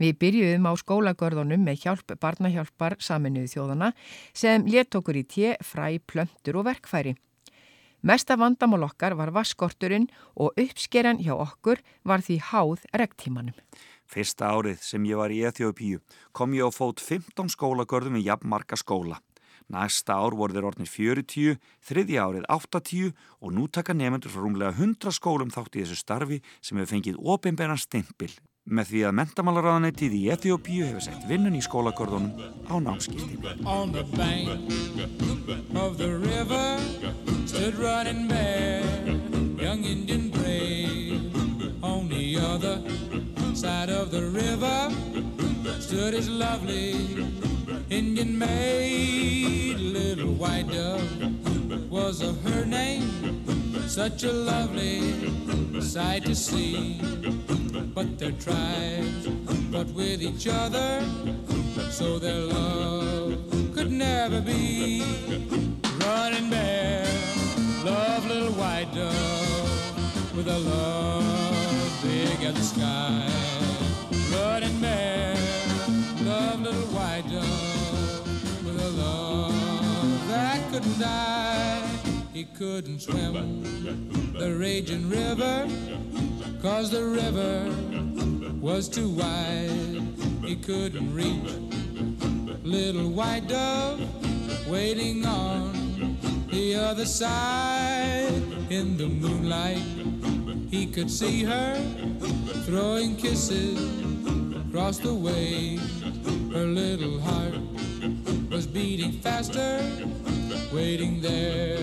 Við 0.00 0.16
byrjuðum 0.24 0.70
á 0.72 0.72
skólagörðunum 0.80 1.68
með 1.68 1.84
hjálp 1.84 2.16
barnahjálpar 2.24 2.96
saminuðu 2.96 3.52
þjóðana 3.52 3.92
sem 4.32 4.64
let 4.64 4.96
okkur 4.96 5.20
í 5.20 5.26
té, 5.28 5.52
fræ, 5.60 6.00
plöntur 6.08 6.62
og 6.62 6.70
verkfæri. 6.70 7.12
Mesta 8.00 8.38
vandamál 8.40 8.88
okkar 8.88 9.18
var 9.20 9.36
vaskorturinn 9.36 10.08
og 10.32 10.56
uppskeran 10.56 11.20
hjá 11.20 11.36
okkur 11.36 11.84
var 12.08 12.24
því 12.24 12.40
háð 12.48 12.88
rektímanum. 12.96 13.54
Fyrsta 14.12 14.50
árið 14.52 14.82
sem 14.84 15.04
ég 15.08 15.16
var 15.16 15.32
í 15.32 15.40
Eþjópíu 15.48 16.02
kom 16.36 16.52
ég 16.52 16.68
á 16.68 16.70
fót 16.70 17.00
15 17.00 17.48
skólagörðum 17.54 18.18
í 18.20 18.26
jafnmarka 18.26 18.76
skóla. 18.76 19.22
Næsta 19.72 20.18
ár 20.20 20.36
voru 20.36 20.52
þeir 20.52 20.68
orðnir 20.68 20.90
40, 20.90 21.56
þriðja 21.80 22.26
árið 22.28 22.44
80 22.52 23.12
og 23.40 23.54
nú 23.56 23.68
taka 23.72 23.96
nefnendur 23.96 24.34
frá 24.34 24.42
rúmlega 24.44 24.76
100 24.76 25.16
skólum 25.16 25.52
þátt 25.54 25.78
í 25.78 25.84
þessu 25.86 25.96
starfi 26.02 26.42
sem 26.60 26.76
hefur 26.76 26.92
fengið 26.92 27.22
ofinbennan 27.24 27.80
stimpil 27.80 28.34
með 28.62 28.92
því 28.92 29.00
að 29.08 29.16
mentamálaráðanættið 29.18 30.12
í 30.18 30.22
Eþjópíu 30.36 30.84
hefur 30.90 31.02
sett 31.08 31.24
vinnun 31.30 31.56
í 31.58 31.62
skólagörðunum 31.64 32.36
á 32.68 32.74
námskýrtinu. 32.84 33.40
Side 43.62 43.90
of 43.90 44.10
the 44.10 44.24
river 44.42 44.90
stood 45.78 46.14
his 46.14 46.28
lovely 46.28 46.94
Indian 47.90 48.36
maid, 48.36 49.78
little 49.78 50.34
white 50.34 50.68
dove 50.68 51.88
was 51.88 52.20
her 52.20 52.64
name, 52.64 53.06
such 53.86 54.24
a 54.24 54.32
lovely 54.32 55.00
sight 55.80 56.24
to 56.24 56.34
see. 56.34 57.00
But 57.94 58.18
their 58.18 58.32
tribes 58.32 59.28
fought 59.70 59.92
with 59.94 60.22
each 60.22 60.48
other, 60.48 61.00
so 61.88 62.18
their 62.18 62.40
love 62.40 63.38
could 63.76 63.92
never 63.92 64.40
be. 64.40 65.04
Running 66.00 66.50
bear, 66.50 67.06
love 67.84 68.26
little 68.26 68.54
white 68.54 68.92
dove 68.92 70.36
with 70.36 70.48
a 70.48 70.58
love 70.58 71.31
big 72.02 72.42
as 72.42 72.54
the 72.54 72.62
sky. 72.62 73.28
Running 74.32 74.80
bear, 74.80 75.36
love 76.22 76.60
little 76.60 76.88
white 76.88 77.22
dove 77.30 78.64
with 78.64 78.80
a 78.80 78.90
love 78.90 80.28
that 80.28 80.60
couldn't 80.72 80.98
die. 80.98 81.82
He 82.32 82.44
couldn't 82.44 83.00
swim 83.00 84.32
the 84.32 84.56
raging 84.58 85.08
river, 85.08 85.68
cause 86.60 86.90
the 86.90 87.04
river 87.04 87.70
was 88.60 88.88
too 88.88 89.10
wide. 89.10 90.02
He 90.44 90.56
couldn't 90.56 91.14
reach 91.14 91.52
little 92.64 93.10
white 93.10 93.46
dove 93.46 94.00
waiting 94.68 95.24
on 95.24 96.16
the 96.50 96.74
other 96.74 97.06
side 97.06 98.32
in 98.70 98.96
the 98.96 99.06
moonlight. 99.06 99.82
He 100.72 100.86
could 100.86 101.10
see 101.10 101.44
her 101.44 101.74
throwing 102.64 103.14
kisses 103.16 103.78
across 104.56 104.96
the 104.96 105.12
way. 105.12 105.76
Her 106.50 106.64
little 106.64 107.20
heart 107.20 107.60
was 108.50 108.66
beating 108.66 109.12
faster, 109.20 109.84
waiting 110.72 111.20
there 111.20 111.76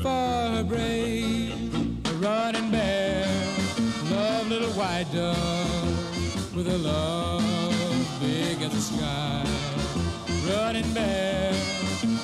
for 0.00 0.54
her 0.54 0.62
brave. 0.62 1.52
A 2.06 2.14
running 2.22 2.70
bear, 2.70 3.26
love 4.12 4.46
little 4.48 4.70
white 4.70 5.08
dove 5.12 6.54
with 6.54 6.68
a 6.68 6.78
love 6.78 7.42
big 8.20 8.62
as 8.62 8.70
the 8.70 8.80
sky. 8.80 9.44
Running 10.48 10.94
bear, 10.94 11.52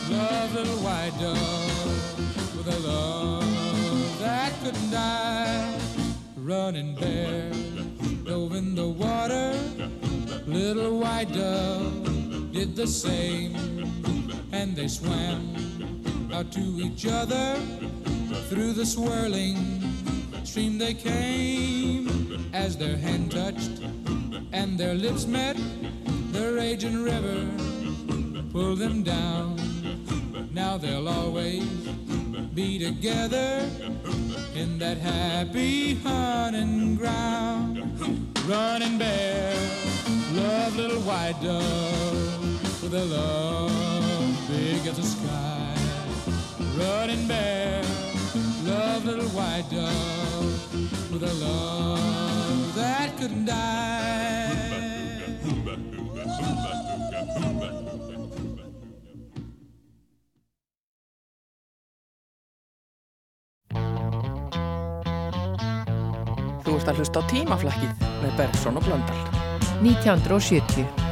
love 0.08 0.54
little 0.54 0.78
white 0.78 1.14
dove 1.18 2.56
with 2.56 2.68
a 2.68 2.78
love 2.86 4.20
that 4.20 4.52
couldn't 4.62 4.90
die. 4.92 5.67
Running 6.48 6.94
bear, 6.94 7.52
dove 8.24 8.54
in 8.54 8.74
the 8.74 8.88
water, 8.88 9.52
little 10.46 10.98
white 10.98 11.30
dove 11.30 12.52
did 12.52 12.74
the 12.74 12.86
same, 12.86 13.54
and 14.52 14.74
they 14.74 14.88
swam 14.88 16.30
out 16.32 16.50
to 16.52 16.60
each 16.60 17.04
other 17.04 17.56
through 18.48 18.72
the 18.72 18.86
swirling 18.86 19.58
stream 20.42 20.78
they 20.78 20.94
came. 20.94 22.08
As 22.54 22.78
their 22.78 22.96
hand 22.96 23.30
touched 23.32 23.82
and 24.52 24.78
their 24.78 24.94
lips 24.94 25.26
met 25.26 25.58
the 26.32 26.54
raging 26.54 27.02
river 27.02 27.46
pulled 28.52 28.78
them 28.78 29.02
down. 29.02 29.60
Now 30.54 30.78
they'll 30.78 31.08
always 31.08 31.62
be 32.58 32.76
together 32.76 33.70
in 34.56 34.80
that 34.80 34.98
happy 34.98 35.94
hunting 35.94 36.96
ground. 36.96 37.78
Running 38.48 38.98
bear 38.98 39.54
love 40.32 40.74
little 40.74 41.00
white 41.02 41.40
dove 41.40 42.82
with 42.82 42.94
a 42.94 43.04
love 43.04 44.48
big 44.48 44.84
as 44.88 44.96
the 44.96 45.04
sky. 45.04 45.76
Running 46.76 47.28
bear 47.28 47.80
love 48.64 49.04
little 49.04 49.30
white 49.38 49.70
dove 49.70 51.12
with 51.12 51.22
a 51.22 51.34
love 51.34 52.74
that 52.74 53.16
couldn't 53.18 53.44
die 53.44 54.58
Þú 66.78 66.84
ert 66.84 66.90
að 66.92 66.98
hlusta 67.02 67.18
á 67.18 67.30
tímaflækið 67.32 68.04
með 68.22 68.36
Bergson 68.38 68.78
og 68.78 68.86
Blöndal. 68.86 69.18
1970. 69.82 71.07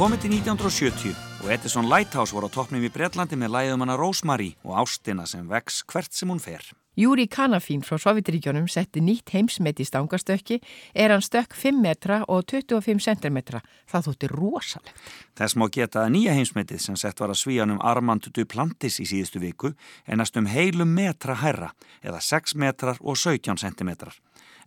komið 0.00 0.22
til 0.22 0.30
1970 0.32 1.16
og 1.42 1.50
Edison 1.52 1.88
Lighthouse 1.90 2.32
voru 2.32 2.48
á 2.48 2.54
toppnum 2.54 2.84
í 2.86 2.88
Breitlandi 2.88 3.36
með 3.36 3.50
læðum 3.52 3.82
hana 3.84 3.98
Rosemary 4.00 4.54
og 4.64 4.78
ástina 4.80 5.26
sem 5.28 5.44
vex 5.44 5.82
hvert 5.92 6.16
sem 6.16 6.32
hún 6.32 6.40
fer. 6.40 6.62
Júri 6.96 7.26
Kanafín 7.28 7.84
frá 7.84 7.98
Sovjetríkjónum 8.00 8.64
setti 8.72 9.02
nýtt 9.04 9.34
heimsmet 9.34 9.76
í 9.76 9.84
stangastökki 9.84 10.62
er 10.96 11.12
hann 11.12 11.20
stökk 11.20 11.52
5 11.52 11.84
metra 11.84 12.22
og 12.32 12.48
25 12.48 13.04
cm. 13.04 13.60
Það 13.92 14.08
þótti 14.08 14.32
rosalegt. 14.32 15.06
Þess 15.36 15.60
má 15.60 15.68
geta 15.68 16.06
að 16.06 16.12
nýja 16.16 16.36
heimsmetið 16.38 16.80
sem 16.80 16.96
sett 16.96 17.20
var 17.20 17.34
að 17.34 17.42
svíjanum 17.44 17.84
Armand 17.84 18.32
Duplantis 18.32 19.02
í 19.04 19.10
síðustu 19.10 19.44
viku 19.44 19.74
er 20.06 20.16
næstum 20.16 20.48
heilum 20.48 20.96
metra 20.96 21.36
herra 21.44 21.74
eða 22.00 22.24
6 22.24 22.56
metrar 22.56 22.96
og 23.04 23.20
17 23.20 23.60
cm. 23.60 23.98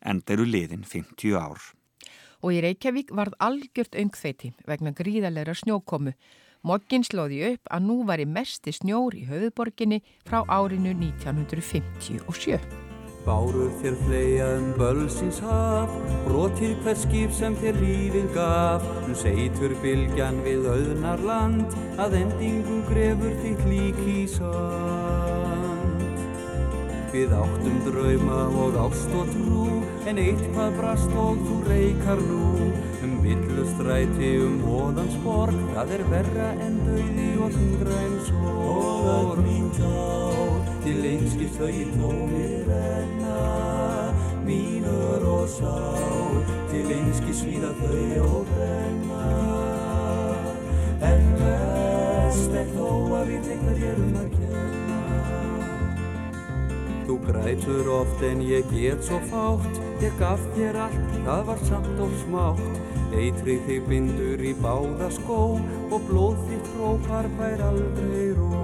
En 0.05 0.21
þeir 0.21 0.43
eru 0.43 0.51
liðin 0.53 0.85
50 0.85 1.41
ár. 1.41 1.73
Og 2.43 2.51
í 2.51 2.61
Reykjavík 2.63 3.13
varð 3.15 3.37
algjört 3.39 3.95
öngþveiti 3.95 4.53
vegna 4.67 4.91
gríðarleira 4.95 5.55
snjókomu. 5.55 6.13
Moggin 6.63 7.03
slóði 7.03 7.41
upp 7.53 7.71
að 7.75 7.85
nú 7.89 7.97
var 8.07 8.23
í 8.23 8.27
mesti 8.27 8.71
snjór 8.75 9.15
í 9.19 9.25
höfuborginni 9.27 9.99
frá 10.27 10.43
árinu 10.47 10.93
1957. 10.95 12.59
Bárur 13.23 13.71
þér 13.79 13.93
fleia 14.03 14.47
um 14.57 14.71
bölsins 14.75 15.39
haf, 15.43 15.91
brotir 16.25 16.73
hver 16.83 16.97
skip 16.99 17.31
sem 17.35 17.55
þér 17.61 17.79
lífið 17.79 18.27
gaf. 18.35 18.87
Nú 19.07 19.15
seitur 19.15 19.75
bylgjan 19.83 20.41
við 20.43 20.67
auðnar 20.73 21.23
land, 21.23 21.77
að 21.95 22.19
endingu 22.19 22.81
grefur 22.89 23.39
þitt 23.45 23.63
lík 23.71 24.03
í 24.03 24.19
sand. 24.35 25.32
Við 27.13 27.29
áttum 27.37 27.75
drauma 27.85 28.37
og 28.57 28.77
ást 28.87 29.11
og 29.13 29.27
trú, 29.29 29.65
en 30.09 30.17
eitthvað 30.17 30.79
brast 30.79 31.11
og 31.13 31.43
þú 31.45 31.57
reykar 31.67 32.23
nú. 32.25 32.71
Um 33.05 33.11
villustræti 33.21 34.31
um 34.41 34.55
hóðans 34.65 35.19
borg, 35.21 35.59
það 35.75 35.93
er 35.99 36.03
verra 36.09 36.47
en 36.65 36.79
dauði 36.87 37.27
og 37.37 37.53
þungræn 37.53 38.17
sorg. 38.31 38.57
Og 38.73 39.05
öll 39.13 39.43
mín 39.45 39.69
tár, 39.77 40.57
til 40.87 40.97
einskist 41.11 41.61
þau 41.61 41.69
í 41.69 41.85
tómir 41.93 42.65
renna. 42.71 43.37
Mínur 44.49 45.29
og 45.37 45.47
sár, 45.53 46.43
til 46.73 46.85
einskist 46.97 47.45
svíða 47.45 47.75
þau 47.83 48.25
og 48.25 48.53
brenna. 48.55 49.25
En 51.13 51.33
vest 51.45 52.61
er 52.63 52.73
þó 52.73 52.89
að 53.21 53.35
við 53.35 53.51
tegnar 53.51 53.91
erum 53.93 54.23
að 54.23 54.31
kenna. 54.39 54.72
Grætur 57.27 57.87
oft 58.01 58.23
en 58.27 58.41
ég 58.43 58.67
get 58.71 59.03
svo 59.05 59.19
fátt. 59.31 59.79
Ég 60.03 60.15
gaf 60.19 60.41
þér 60.57 60.81
allt, 60.87 61.13
það 61.23 61.45
var 61.47 61.61
samt 61.69 62.01
og 62.03 62.17
smátt. 62.25 62.81
Eitrið 63.13 63.67
þig 63.67 63.83
bindur 63.89 64.41
í 64.41 64.53
báða 64.57 65.09
skó 65.13 65.59
Og 65.93 65.99
blóð 66.07 66.39
þitt 66.47 66.69
hrópar 66.73 67.27
fær 67.37 67.61
aldrei 67.67 68.31
ró. 68.37 68.61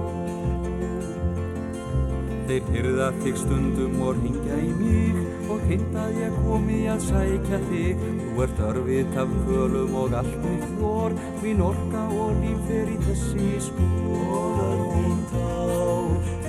Þeir 2.50 2.70
hyrða 2.74 3.12
þig 3.20 3.36
stundum 3.38 4.00
og 4.02 4.18
ringja 4.18 4.56
í 4.58 4.72
mig 4.74 5.50
Og 5.54 5.62
hint 5.70 5.94
að 6.02 6.18
ég 6.18 6.38
komi 6.42 6.80
að 6.90 7.04
sækja 7.06 7.62
þig. 7.68 8.04
Þú 8.24 8.44
ert 8.46 8.62
örfitt 8.72 9.18
af 9.22 9.36
kvölum 9.44 9.98
og 10.02 10.18
allt 10.20 10.38
mitt 10.44 10.70
þór 10.80 11.18
Mín 11.44 11.66
orka 11.70 12.06
og 12.10 12.34
líf 12.42 12.64
fer 12.66 12.90
í 12.90 12.98
þessi 13.06 13.50
tá 13.70 14.49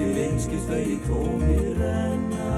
til 0.01 0.17
einskist 0.17 0.71
í 0.73 0.97
tómið 1.05 1.77
renna. 1.77 2.53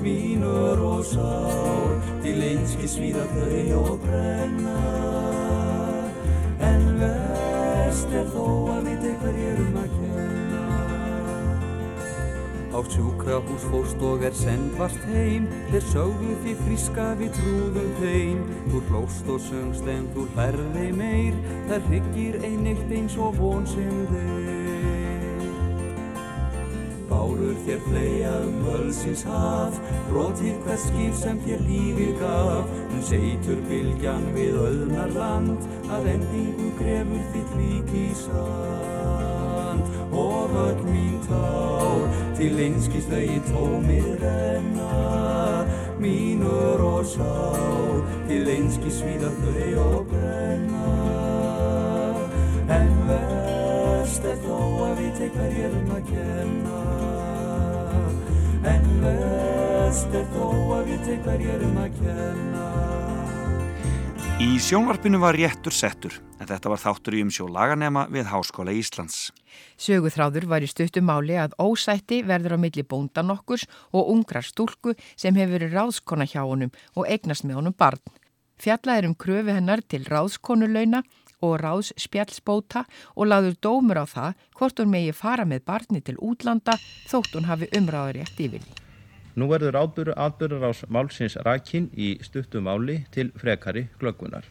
Mínur 0.00 0.80
og 0.80 1.02
sár 1.04 1.98
til 2.24 2.38
einskist 2.40 2.96
svíða 2.96 3.26
þau 3.34 3.80
og 3.82 3.98
brenna. 4.06 4.76
En 6.70 6.86
verst 7.00 8.14
er 8.16 8.30
þó 8.32 8.46
að 8.76 8.88
vita 8.88 9.12
hverjum 9.20 9.76
að 9.82 9.92
kenna. 9.98 10.64
Á 12.70 12.78
sjúkrahús 12.94 13.66
fórst 13.68 14.00
og 14.08 14.24
er 14.24 14.36
sendvast 14.40 15.04
heim. 15.10 15.50
Þeir 15.74 15.86
sögðu 15.90 16.38
því 16.44 16.56
friska 16.62 17.08
við 17.20 17.36
trúðum 17.36 17.92
þeim. 18.00 18.42
Þú 18.70 18.82
hlóst 18.88 19.28
og 19.28 19.44
söngst 19.50 19.92
en 19.92 20.08
þú 20.16 20.28
lærði 20.38 20.88
meir. 20.96 21.38
Það 21.68 21.88
hryggir 21.90 22.42
eineitt 22.46 22.96
eins 22.96 23.20
og 23.20 23.36
von 23.42 23.68
sem 23.68 24.04
þeir 24.14 24.69
Bárur 27.40 27.60
þér 27.64 27.78
fleia 27.86 28.30
um 28.44 28.56
völsins 28.66 29.22
haf 29.24 29.76
Brotið 30.10 30.58
hvert 30.60 30.82
skip 30.82 31.14
sem 31.16 31.38
þér 31.40 31.62
lífið 31.64 32.10
gaf. 32.20 32.66
Nú 32.92 32.98
seitur 33.08 33.62
bylgjan 33.64 34.26
við 34.34 34.58
öðnar 34.60 35.14
land 35.14 35.64
Að 35.88 36.08
endingu 36.12 36.68
grefur 36.76 37.22
þitt 37.32 37.54
lík 37.56 37.94
í 37.96 38.02
sand. 38.18 39.88
Og 40.12 40.52
öll 40.66 40.82
mín 40.84 41.16
tár 41.24 42.04
Til 42.36 42.50
einskist 42.66 43.08
þau 43.08 43.24
í 43.24 43.38
tómið 43.48 44.10
renna. 44.20 44.90
Mínur 46.02 46.84
og 46.90 47.08
sár 47.08 48.04
Til 48.28 48.42
einskist 48.52 49.00
svíða 49.00 49.32
þau 49.38 49.86
og 49.86 50.12
brenna. 50.12 50.92
En 52.76 52.92
verst 53.08 54.28
er 54.28 54.44
þó 54.44 54.60
að 54.90 54.94
við 55.00 55.10
tek 55.22 55.40
hverjum 55.40 55.96
að 55.96 56.06
kenna 56.12 57.19
En 58.66 58.86
verst 59.00 60.12
er 60.16 60.26
þó 60.34 60.48
að 60.76 60.90
við 60.90 61.04
tek 61.08 61.24
hverjum 61.24 61.78
að 61.80 62.00
kenna 62.02 62.66
Í 64.40 64.54
sjónvarpinu 64.56 65.18
var 65.20 65.36
réttur 65.36 65.74
settur 65.76 66.14
en 66.40 66.48
þetta 66.48 66.70
var 66.72 66.80
þáttur 66.80 67.16
í 67.18 67.18
umsjó 67.26 67.44
laganema 67.52 68.06
við 68.08 68.30
Háskóla 68.30 68.72
Íslands. 68.72 69.26
Söguþráður 69.76 70.46
var 70.48 70.64
í 70.64 70.70
stuttum 70.70 71.04
máli 71.10 71.36
að 71.36 71.52
ósætti 71.60 72.22
verður 72.24 72.56
á 72.56 72.58
milli 72.62 72.84
bóndan 72.88 73.34
okkurs 73.34 73.66
og 73.92 74.08
ungrar 74.14 74.46
stúlku 74.48 74.94
sem 75.12 75.36
hefur 75.36 75.58
verið 75.58 75.76
ráðskona 75.76 76.24
hjá 76.24 76.40
honum 76.40 76.72
og 76.96 77.04
eignast 77.04 77.44
með 77.44 77.60
honum 77.60 77.76
barn. 77.76 78.00
Fjallað 78.56 79.02
er 79.02 79.10
um 79.10 79.16
kröfu 79.16 79.52
hennar 79.52 79.84
til 79.84 80.06
ráðskonulauna 80.08 81.02
og 81.40 81.56
ráðspjallsbóta 81.64 82.84
og 83.16 83.30
laður 83.30 83.56
dómur 83.62 84.02
á 84.02 84.06
það 84.08 84.44
hvort 84.58 84.82
hún 84.82 84.92
megi 84.92 85.16
fara 85.16 85.48
með 85.48 85.64
barni 85.72 86.04
til 86.04 86.16
útlanda 86.20 86.76
þótt 87.10 87.34
hún 87.36 87.50
hafi 87.50 87.70
umráður 87.76 88.20
rétt 88.20 88.40
yfir 88.40 88.64
því. 88.64 88.78
Nú 89.38 89.46
verður 89.50 89.78
atbyrður 89.80 90.66
ás 90.68 90.84
málsins 90.88 91.36
rakinn 91.46 91.90
í 91.96 92.16
stuttum 92.24 92.66
máli 92.66 93.04
til 93.14 93.30
frekari 93.38 93.86
glöggunar. 94.00 94.44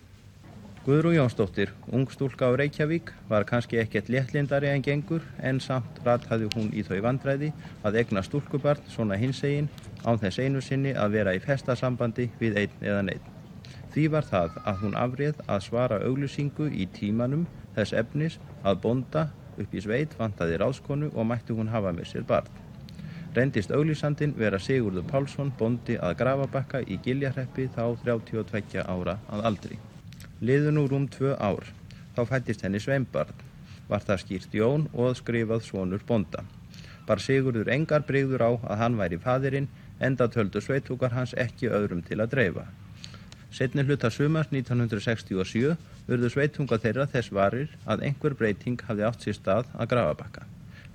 Guðrú 0.85 1.11
Jónsdóttir, 1.11 1.73
ung 1.91 2.07
stúlka 2.09 2.47
á 2.47 2.55
Reykjavík, 2.55 3.11
var 3.27 3.43
kannski 3.45 3.77
ekkert 3.77 4.07
léttlindari 4.09 4.71
en 4.71 4.81
gengur 4.81 5.21
en 5.37 5.59
samt 5.59 5.99
rataði 6.05 6.47
hún 6.55 6.71
í 6.71 6.81
þau 6.87 7.01
vandræði 7.03 7.51
að 7.83 7.99
egna 8.01 8.23
stúlkubarn 8.25 8.87
svona 8.89 9.19
hinsegin 9.19 9.67
án 10.07 10.17
þess 10.17 10.39
einu 10.39 10.63
sinni 10.63 10.95
að 10.95 11.19
vera 11.19 11.35
í 11.35 11.43
festasambandi 11.43 12.31
við 12.39 12.63
einn 12.63 12.79
eða 12.81 13.03
neitt. 13.11 13.27
Því 13.93 14.05
var 14.13 14.25
það 14.29 14.57
að 14.69 14.81
hún 14.83 14.95
afrið 15.01 15.43
að 15.47 15.63
svara 15.65 15.99
auglusingu 16.05 16.69
í 16.69 16.85
tímanum 16.93 17.47
þess 17.75 17.95
efnis 17.97 18.37
að 18.63 18.81
bonda 18.85 19.27
upp 19.59 19.73
í 19.75 19.81
sveit 19.83 20.15
vantaði 20.19 20.59
ráðskonu 20.61 21.09
og 21.13 21.27
mætti 21.29 21.55
hún 21.57 21.71
hafa 21.73 21.93
með 21.95 22.11
sér 22.11 22.27
barn. 22.29 22.49
Reyndist 23.35 23.71
auglýsandin 23.73 24.33
vera 24.37 24.59
Sigurður 24.61 25.05
Pálsson 25.09 25.51
bondi 25.57 25.97
að 26.01 26.15
Grafabakka 26.21 26.81
í 26.81 26.97
Giljarreppi 27.05 27.67
þá 27.75 27.83
32 28.05 28.81
ára 28.85 29.19
að 29.29 29.45
aldri. 29.49 29.77
Liðu 30.41 30.73
nú 30.73 30.87
rúm 30.89 31.05
tvö 31.11 31.35
ár. 31.37 31.67
Þá 32.15 32.21
fættist 32.31 32.65
henni 32.65 32.81
sveimbarn. 32.81 33.35
Var 33.89 34.05
það 34.05 34.21
skýrt 34.23 34.57
Jón 34.57 34.87
og 34.93 35.17
skrifað 35.17 35.65
svonur 35.65 36.01
bonda. 36.07 36.45
Bar 37.05 37.21
Sigurður 37.21 37.69
engar 37.73 38.05
breyður 38.05 38.45
á 38.45 38.51
að 38.53 38.81
hann 38.81 38.97
væri 38.97 39.21
fadirinn 39.21 39.69
enda 39.99 40.29
töldu 40.29 40.61
sveitúkar 40.61 41.13
hans 41.13 41.33
ekki 41.37 41.69
öðrum 41.69 42.01
til 42.05 42.19
að 42.21 42.33
dreifa. 42.33 42.65
Setni 43.49 43.81
hluta 43.81 44.11
sumars 44.13 44.51
1967 44.53 45.73
urðu 46.09 46.29
sveitunga 46.29 46.77
þeirra 46.83 47.07
þess 47.09 47.31
varir 47.33 47.71
að 47.89 48.03
einhver 48.05 48.35
breyting 48.37 48.81
hafði 48.85 49.05
átt 49.07 49.25
sér 49.25 49.37
stað 49.37 49.71
að 49.73 49.89
Grafabakka. 49.93 50.43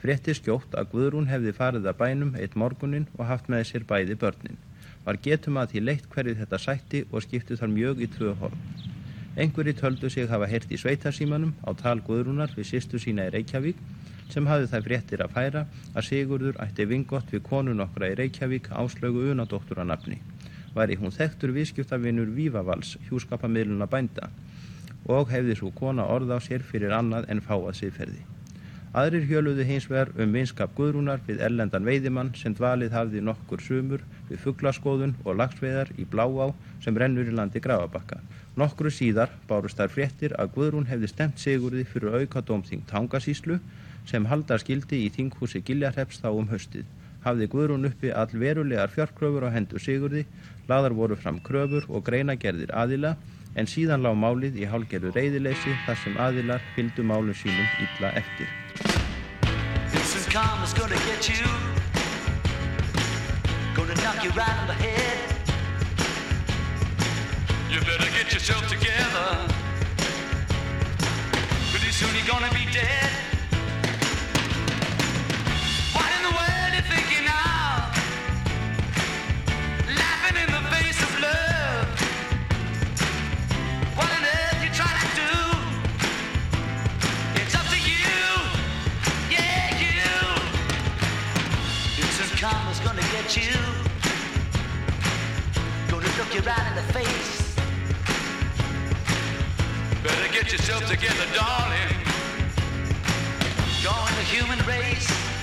Frétti 0.04 0.34
skjótt 0.38 0.76
að 0.78 0.92
Guðrún 0.92 1.26
hefði 1.30 1.54
farið 1.56 1.88
að 1.90 1.98
bænum 2.02 2.34
eitt 2.38 2.54
morgunin 2.60 3.08
og 3.18 3.26
haft 3.26 3.50
með 3.50 3.64
sér 3.70 3.86
bæði 3.88 4.14
börnin. 4.20 4.60
Var 5.04 5.18
getum 5.26 5.58
að 5.58 5.72
því 5.72 5.82
leitt 5.88 6.06
hverju 6.12 6.34
þetta 6.42 6.60
sætti 6.62 7.00
og 7.10 7.24
skipti 7.24 7.58
þar 7.58 7.72
mjög 7.74 8.04
í 8.04 8.10
tvö 8.14 8.34
horf. 8.42 8.60
Einhverji 9.34 9.74
töldu 9.80 10.10
sig 10.12 10.30
hafa 10.30 10.46
heyrt 10.46 10.70
í 10.70 10.78
sveitarsímanum 10.78 11.56
á 11.66 11.74
tal 11.74 11.98
Guðrúnar 12.06 12.54
við 12.54 12.68
sýstu 12.70 13.00
sína 13.02 13.26
í 13.26 13.34
Reykjavík 13.34 13.80
sem 14.30 14.46
hafði 14.46 14.70
það 14.70 14.86
fréttir 14.86 15.24
að 15.24 15.34
færa 15.34 15.64
að 15.90 16.06
Sigurður 16.06 16.60
ætti 16.62 16.86
vingott 16.86 17.34
við 17.34 17.42
konun 17.48 17.82
okkra 17.82 18.12
í 18.12 18.18
Reykjavík 18.20 18.70
áslögu 18.70 19.26
unadóttur 19.34 19.82
að 19.82 19.90
nafni. 19.90 20.20
Væri 20.74 20.98
hún 21.00 21.14
þekktur 21.14 21.54
viðskiptavinur 21.54 22.30
Vívavals 22.34 22.96
hjúskapamiðluna 23.08 23.86
bænda 23.90 24.30
og 25.06 25.28
hefði 25.30 25.58
svo 25.58 25.70
kona 25.76 26.06
orð 26.10 26.32
á 26.34 26.38
sér 26.42 26.64
fyrir 26.64 26.94
annað 26.96 27.28
en 27.30 27.42
fáað 27.44 27.76
siðferði. 27.80 28.22
Aðrir 28.94 29.24
hjöluðu 29.26 29.64
hins 29.66 29.88
vegar 29.90 30.12
um 30.22 30.34
vinskap 30.36 30.74
Guðrúnar 30.78 31.22
við 31.26 31.40
erlendan 31.42 31.86
veiðimann 31.88 32.28
sem 32.38 32.54
dvalið 32.54 32.92
hafði 32.94 33.22
nokkur 33.26 33.62
sumur 33.62 34.04
við 34.28 34.38
fugglaskoðun 34.44 35.16
og 35.24 35.38
lagsveiðar 35.40 35.90
í 35.98 36.06
Bláá 36.06 36.52
sem 36.84 36.94
rennur 36.94 37.26
í 37.26 37.34
landi 37.34 37.62
Grafabakka. 37.64 38.20
Nokkru 38.54 38.92
síðar 38.94 39.32
bárust 39.48 39.80
þar 39.80 39.90
fréttir 39.90 40.36
að 40.38 40.52
Guðrún 40.54 40.86
hefði 40.86 41.10
stemt 41.10 41.42
sigurði 41.42 41.82
fyrir 41.90 42.14
auka 42.20 42.44
dómþing 42.46 42.86
Tangasíslu 42.86 43.58
sem 44.06 44.30
halda 44.30 44.60
skildi 44.62 45.02
í 45.08 45.10
þinghúsi 45.10 45.64
Giljarheps 45.66 46.22
þá 46.22 46.30
um 46.30 46.46
höstið. 46.54 46.86
Hafði 47.26 47.50
Guðrún 47.50 47.88
uppi 47.88 48.14
all 48.14 48.30
verulegar 48.30 48.94
fjárkröfur 48.94 49.48
á 49.48 49.54
hendur 49.56 49.82
sigurði, 49.82 50.22
laðar 50.68 50.96
voru 50.96 51.16
fram 51.16 51.40
kröfur 51.44 51.86
og 51.88 52.04
greinagerðir 52.06 52.72
aðila 52.74 53.14
en 53.54 53.68
síðan 53.70 54.02
lág 54.02 54.16
málið 54.18 54.58
í 54.58 54.68
hálgerðu 54.70 55.12
reyðileysi 55.14 55.74
þar 55.86 56.00
sem 56.02 56.18
aðilar 56.18 56.64
fylgdu 56.74 57.06
málum 57.06 57.36
sínum 57.36 57.68
illa 57.84 58.14
eftir. 58.18 58.48
You. 64.24 64.30
Right 64.30 64.74
together. 68.68 69.48
Pretty 71.70 71.92
soon 71.92 72.14
you're 72.14 72.26
gonna 72.26 72.50
be 72.50 72.64
dead. 72.72 73.33
Gonna 93.34 93.46
you. 93.46 93.56
Gonna 95.90 96.06
look 96.18 96.34
you 96.34 96.40
right 96.40 96.66
in 96.68 96.74
the 96.76 96.92
face. 96.92 97.56
Better 100.02 100.32
get 100.32 100.52
yourself 100.52 100.86
together, 100.86 101.26
darling. 101.34 101.94
Join 103.80 104.14
the 104.16 104.24
human 104.24 104.58
race. 104.66 105.33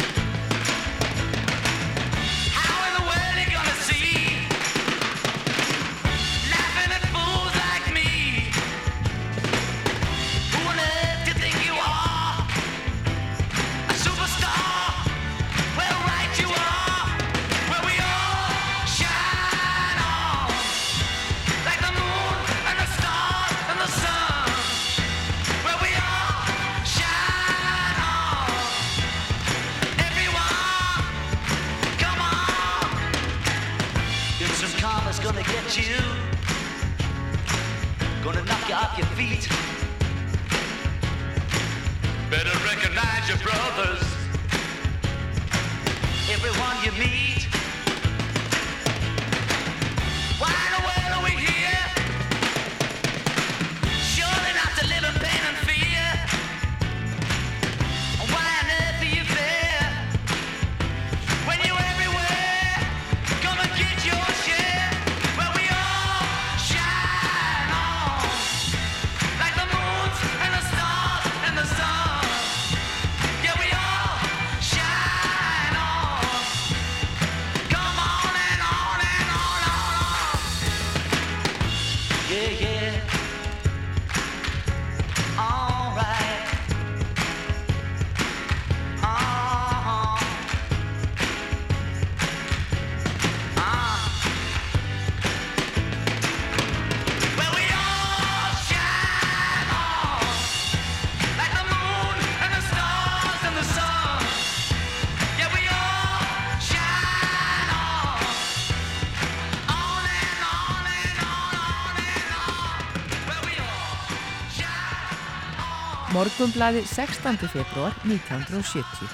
Shine 116.12 116.20
Morgunblæði 116.20 116.84
16. 116.86 117.38
februar 117.48 117.94
1970. 118.04 119.08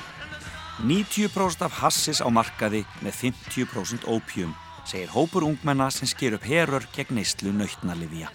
90% 0.82 1.62
af 1.62 1.72
hassis 1.72 2.22
á 2.22 2.30
markaði 2.30 2.86
með 3.02 3.14
50% 3.14 4.08
ópjum, 4.08 4.54
segir 4.86 5.10
hópur 5.10 5.43
ungmenna 5.43 5.91
sem 5.91 6.08
sker 6.08 6.34
upp 6.34 6.43
herör 6.43 6.88
gegn 6.95 7.16
neyslu 7.16 7.52
nautnalifja. 7.54 8.32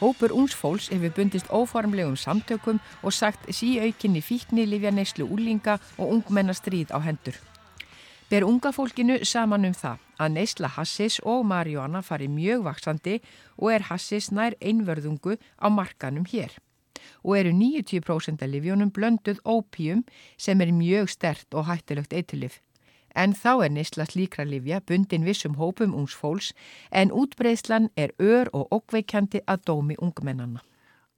Hópur 0.00 0.32
ungsfólks 0.32 0.88
hefur 0.88 1.12
bundist 1.12 1.50
óformlegum 1.50 2.16
samtökum 2.16 2.80
og 3.02 3.12
sagt 3.12 3.50
síaukinni 3.50 4.22
fíkni 4.22 4.66
lifja 4.66 4.90
neyslu 4.90 5.28
úlinga 5.28 5.78
og 5.98 6.16
ungmenna 6.16 6.52
stríð 6.52 6.96
á 6.96 6.98
hendur. 7.00 7.36
Ber 8.30 8.44
unga 8.44 8.72
fólkinu 8.72 9.24
saman 9.24 9.68
um 9.68 9.74
það 9.74 9.98
að 10.18 10.34
neysla 10.38 10.68
hassis 10.68 11.20
og 11.24 11.44
marihuana 11.44 12.00
fari 12.02 12.28
mjög 12.28 12.64
vaksandi 12.64 13.20
og 13.58 13.72
er 13.72 13.88
hassis 13.92 14.32
nær 14.32 14.56
einverðungu 14.60 15.36
á 15.60 15.68
markanum 15.68 16.24
hér. 16.24 16.56
Og 17.24 17.38
eru 17.38 17.52
90% 17.54 18.42
af 18.42 18.50
livjónum 18.50 18.90
blönduð 18.90 19.38
ópíum 19.44 20.02
sem 20.36 20.60
er 20.60 20.72
mjög 20.72 21.08
stert 21.08 21.54
og 21.54 21.66
hættilegt 21.66 22.12
eitilif. 22.12 22.60
En 23.14 23.34
þá 23.36 23.64
er 23.64 23.70
neysla 23.70 24.06
slíkra 24.08 24.44
livja 24.48 24.80
bundin 24.80 25.24
vissum 25.24 25.56
hópum 25.60 25.94
ungsfólks 25.94 26.52
en 26.90 27.12
útbreyslan 27.12 27.90
er 27.96 28.10
ör 28.18 28.48
og 28.52 28.72
okkveikjandi 28.72 29.44
að 29.46 29.64
dómi 29.68 29.96
ungmennana. 29.98 30.62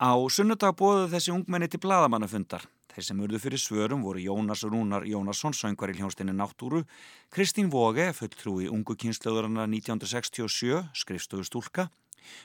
Á 0.03 0.13
sunnudag 0.29 0.75
bóðu 0.75 1.07
þessi 1.13 1.31
ungmenni 1.31 1.69
til 1.71 1.81
bladamannafundar. 1.81 2.67
Þeir 2.95 3.07
sem 3.09 3.21
urðu 3.27 3.39
fyrir 3.43 3.59
svörum 3.59 4.03
voru 4.07 4.21
Jónas 4.23 4.63
Rúnar 4.63 5.03
Jónasson, 5.07 5.55
söngvar 5.55 5.91
í 5.91 5.97
hljónstinni 5.99 6.35
Náttúru, 6.35 6.85
Kristín 7.31 7.71
Vóge, 7.71 8.13
fulltrúi 8.15 8.69
ungu 8.71 8.95
kynnslöðurana 8.95 9.67
1967, 9.67 10.83
skrifstöðu 10.95 11.47
stúlka, 11.49 11.89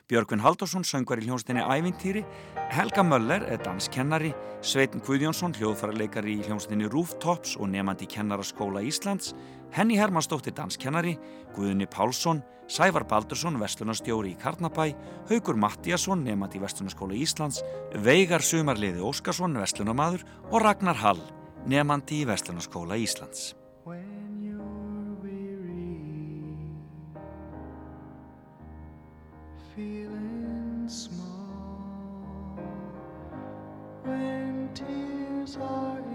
Björgvin 0.10 0.44
Haldursson, 0.44 0.86
söngvar 0.88 1.22
í 1.22 1.28
hljónstinni 1.28 1.64
Ævintýri, 1.64 2.24
Helga 2.74 3.04
Möller, 3.06 3.46
danskennari, 3.64 4.34
Sveitin 4.62 5.04
Guðjónsson, 5.06 5.56
hljóðfærarleikari 5.60 6.38
í 6.38 6.46
hljónstinni 6.48 6.90
Rooftops 6.92 7.56
og 7.60 7.72
nefandi 7.74 8.08
kennaraskóla 8.10 8.84
Íslands, 8.86 9.34
Henny 9.76 10.00
Hermannsdóttir, 10.00 10.56
danskennari, 10.58 11.18
Guðni 11.56 11.88
Pálsson, 11.90 12.42
Sævar 12.70 13.08
Baldursson, 13.10 13.58
vestlunarstjóri 13.62 14.36
í 14.36 14.40
Karnabæ, 14.42 14.92
Haugur 15.30 15.58
Mattíasson, 15.58 16.22
nefandi 16.26 16.62
Vestlunarskóla 16.62 17.18
Íslands, 17.18 17.64
Veigar 18.06 18.46
Sumarliði 18.46 19.02
Óskarsson, 19.02 19.58
vestlunarmadur 19.58 20.26
og 20.52 20.62
Ragnar 20.62 21.02
Hall, 21.02 21.24
nefandi 21.66 22.26
Vestlunarskóla 22.30 23.00
Íslands. 23.02 23.59
Tears 34.74 35.57
are 35.57 36.09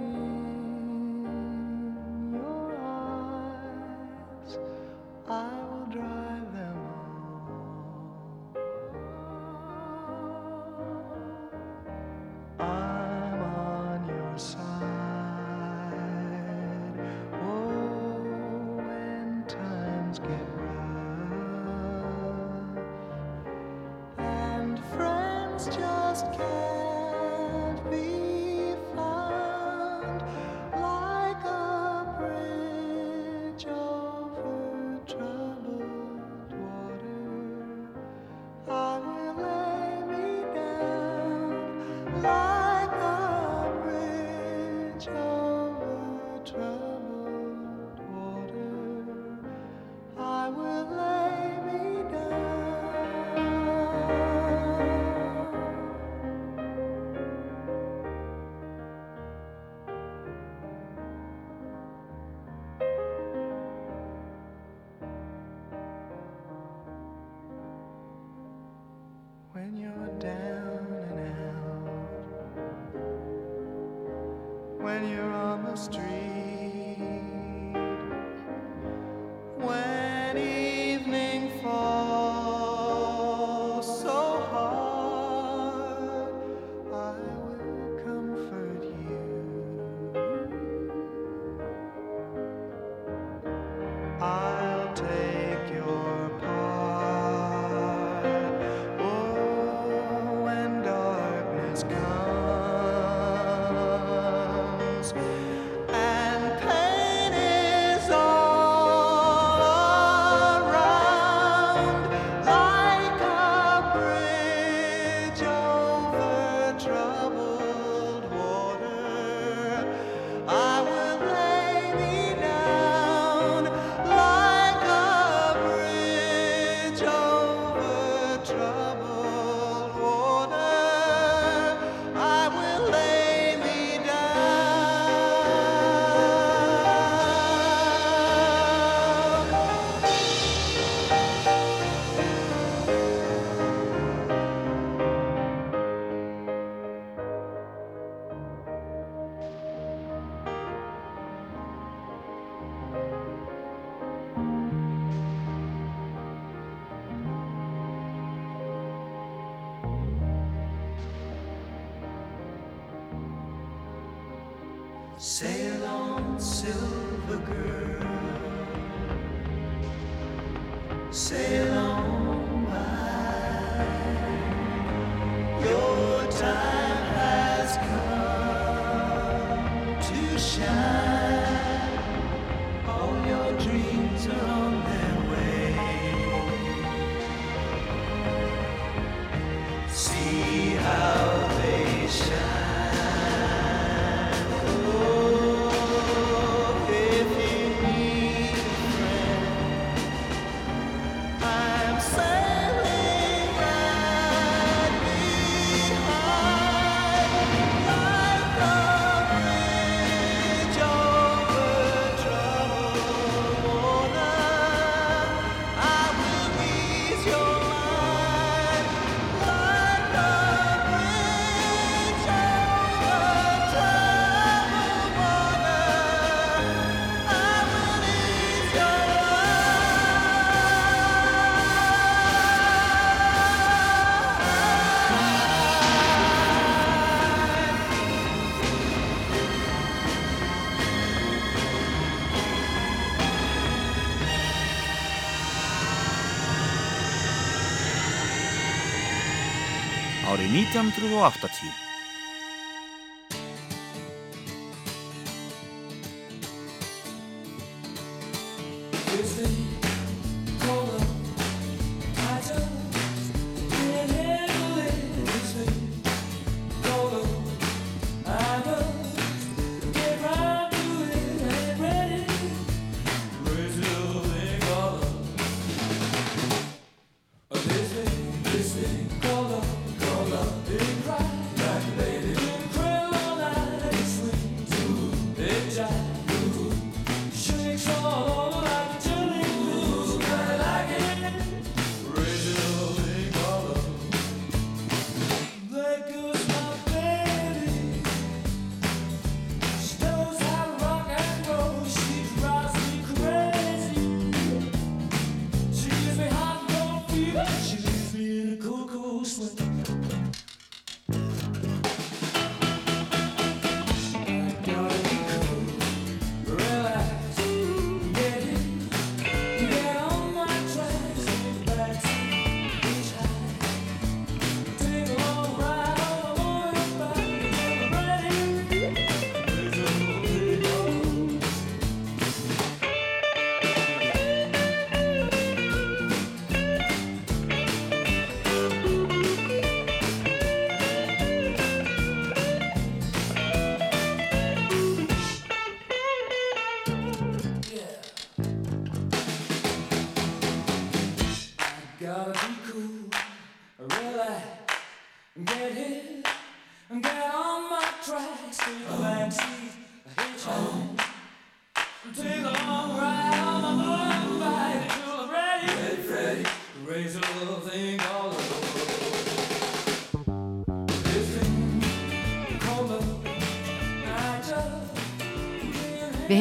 1980. 250.55 251.84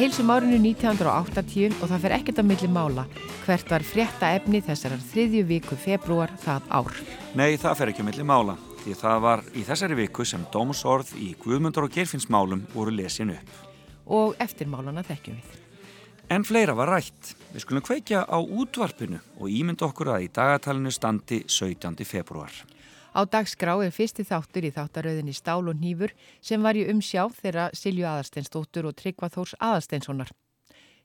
heilsum 0.04 0.28
árinu 0.34 0.58
1980 0.60 1.78
og 1.80 1.88
það 1.88 2.02
fer 2.02 2.12
ekkert 2.18 2.40
á 2.40 2.44
milli 2.44 2.68
mála 2.68 3.06
hvert 3.46 3.70
var 3.72 3.84
frétta 3.88 4.34
efni 4.36 4.60
þessarar 4.60 5.00
þriðju 5.00 5.44
viku 5.48 5.78
februar 5.80 6.34
það 6.42 6.66
ár. 6.68 6.98
Nei, 7.32 7.56
það 7.62 7.78
fer 7.78 7.92
ekki 7.92 8.04
á 8.04 8.08
milli 8.10 8.26
mála, 8.28 8.58
því 8.82 8.96
það 9.00 9.22
var 9.24 9.44
í 9.56 9.64
þessari 9.64 9.96
viku 10.02 10.26
sem 10.28 10.44
dómsorð 10.52 11.14
í 11.16 11.30
Guðmundar 11.40 11.86
og 11.86 11.96
Geirfinnsmálum 11.96 12.66
voru 12.74 12.92
lesin 12.92 13.32
upp. 13.32 13.56
Og 14.04 14.36
eftirmálana 14.44 15.06
þekkjum 15.08 15.40
við. 15.40 15.56
En 16.36 16.44
fleira 16.44 16.76
var 16.76 16.92
rætt. 16.98 17.32
Við 17.54 17.64
skulum 17.64 17.88
kveikja 17.88 18.26
á 18.28 18.36
útvarpinu 18.36 19.22
og 19.40 19.48
ímynda 19.48 19.88
okkur 19.88 20.12
að 20.18 20.26
í 20.26 20.32
dagatalinu 20.36 20.92
standi 20.92 21.46
17. 21.48 22.04
februar. 22.04 22.52
Á 23.14 23.22
dagskrá 23.30 23.76
er 23.78 23.94
fyrsti 23.94 24.26
þáttur 24.26 24.66
í 24.66 24.72
þáttaröðinni 24.74 25.34
Stál 25.36 25.62
og 25.70 25.78
Nýfur 25.78 26.14
sem 26.42 26.62
var 26.62 26.74
í 26.74 26.86
umsjá 26.90 27.28
þeirra 27.30 27.68
Silju 27.70 28.08
Aðarsteinsdóttur 28.10 28.90
og 28.90 28.96
Tryggva 28.98 29.30
Þórs 29.30 29.54
Aðarsteinssonar. 29.62 30.32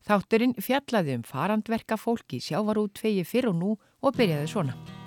Þátturinn 0.10 0.56
fjallaði 0.58 1.20
um 1.20 1.28
farandverka 1.28 2.00
fólki 2.02 2.42
sjávarút 2.42 2.98
tvegi 2.98 3.28
fyrr 3.28 3.52
og 3.54 3.62
nú 3.62 3.76
og 4.02 4.18
byrjaði 4.18 4.50
svona. 4.50 4.99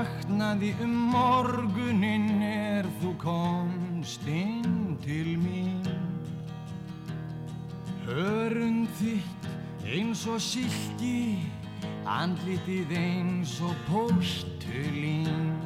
Vaknaði 0.00 0.70
um 0.80 0.92
morgunin 1.12 2.40
er 2.44 2.86
þú 3.00 3.10
komst 3.20 4.24
inn 4.24 4.96
til 5.04 5.34
mín. 5.40 5.84
Hörund 8.06 8.88
þitt 8.96 9.48
eins 9.84 10.22
og 10.30 10.40
silki, 10.40 11.42
andlitið 12.08 12.94
eins 12.96 13.58
og 13.64 13.76
postulín 13.90 15.58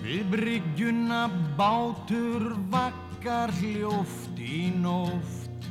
Við 0.00 0.26
bryggjuna 0.32 1.22
bátur 1.56 2.52
vakkar 2.72 3.52
hljóft 3.60 4.40
í 4.40 4.70
nóft 4.80 5.70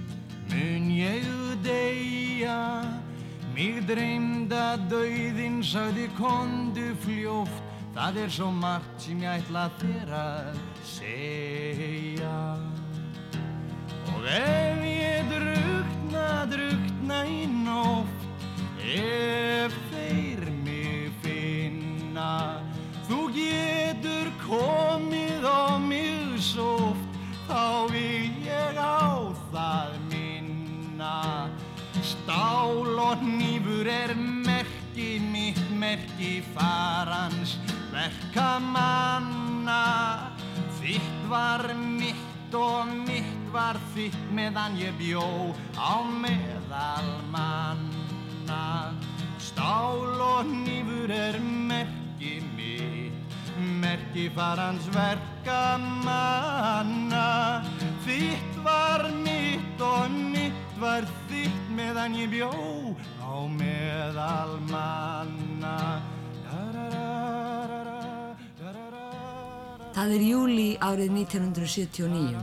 Mun 0.50 0.90
ég 0.98 1.30
deyja 1.66 2.99
Mig 3.60 3.82
dreymda 3.84 4.78
dauðin 4.88 5.58
sagði 5.60 6.06
kondu 6.16 6.94
fljóft. 7.04 7.58
Það 7.92 8.20
er 8.22 8.30
svo 8.32 8.46
margt 8.56 9.02
sem 9.04 9.20
ég 9.20 9.42
ætla 9.42 9.66
þér 9.82 10.14
að 10.16 10.62
segja. 10.88 12.38
Og 14.14 14.30
ef 14.32 14.80
ég 14.88 15.28
drukna, 15.34 16.24
drukna 16.54 17.20
í 17.28 17.42
nótt 17.52 18.24
Ef 18.80 19.76
þeir 19.92 20.48
mig 20.64 21.12
finna 21.26 22.64
Þú 23.12 23.26
getur 23.36 24.32
komið 24.46 25.44
á 25.44 25.76
mig 25.84 26.40
sóft 26.48 27.20
Þá 27.52 27.92
vil 27.92 28.40
ég 28.48 28.80
á 28.80 29.28
það 29.52 30.00
minna 30.08 31.18
Stál 32.30 32.94
og 33.02 33.24
nýfur 33.26 33.88
er 33.90 34.12
merki 34.14 35.18
mitt, 35.18 35.58
merki 35.82 36.44
farans 36.54 37.56
verkamanna. 37.90 39.80
Þitt 40.78 41.26
var 41.32 41.74
mitt 41.74 42.54
og 42.54 42.86
mitt 43.08 43.50
var 43.50 43.82
þitt 43.96 44.30
meðan 44.30 44.78
ég 44.78 44.94
bjó 45.02 45.26
á 45.74 46.06
meðal 46.06 47.10
manna. 47.34 48.94
Stál 49.42 50.22
og 50.22 50.46
nýfur 50.46 51.10
er 51.10 51.42
merki 51.42 52.46
mitt, 52.46 52.59
merki 53.60 54.30
farans 54.36 54.86
verkamanna. 54.96 55.62
Þitt 58.06 58.54
var 58.66 59.12
mitt 59.24 59.82
og 59.82 60.10
mitt 60.34 60.78
var 60.80 61.04
þitt 61.30 61.70
meðan 61.76 62.16
ég 62.18 62.30
bjó 62.32 62.52
á 63.24 63.48
meðal 63.48 64.60
manna. 64.72 66.02
Það 70.00 70.14
er 70.16 70.22
júli 70.24 70.70
árið 70.80 71.10
1979. 71.12 72.40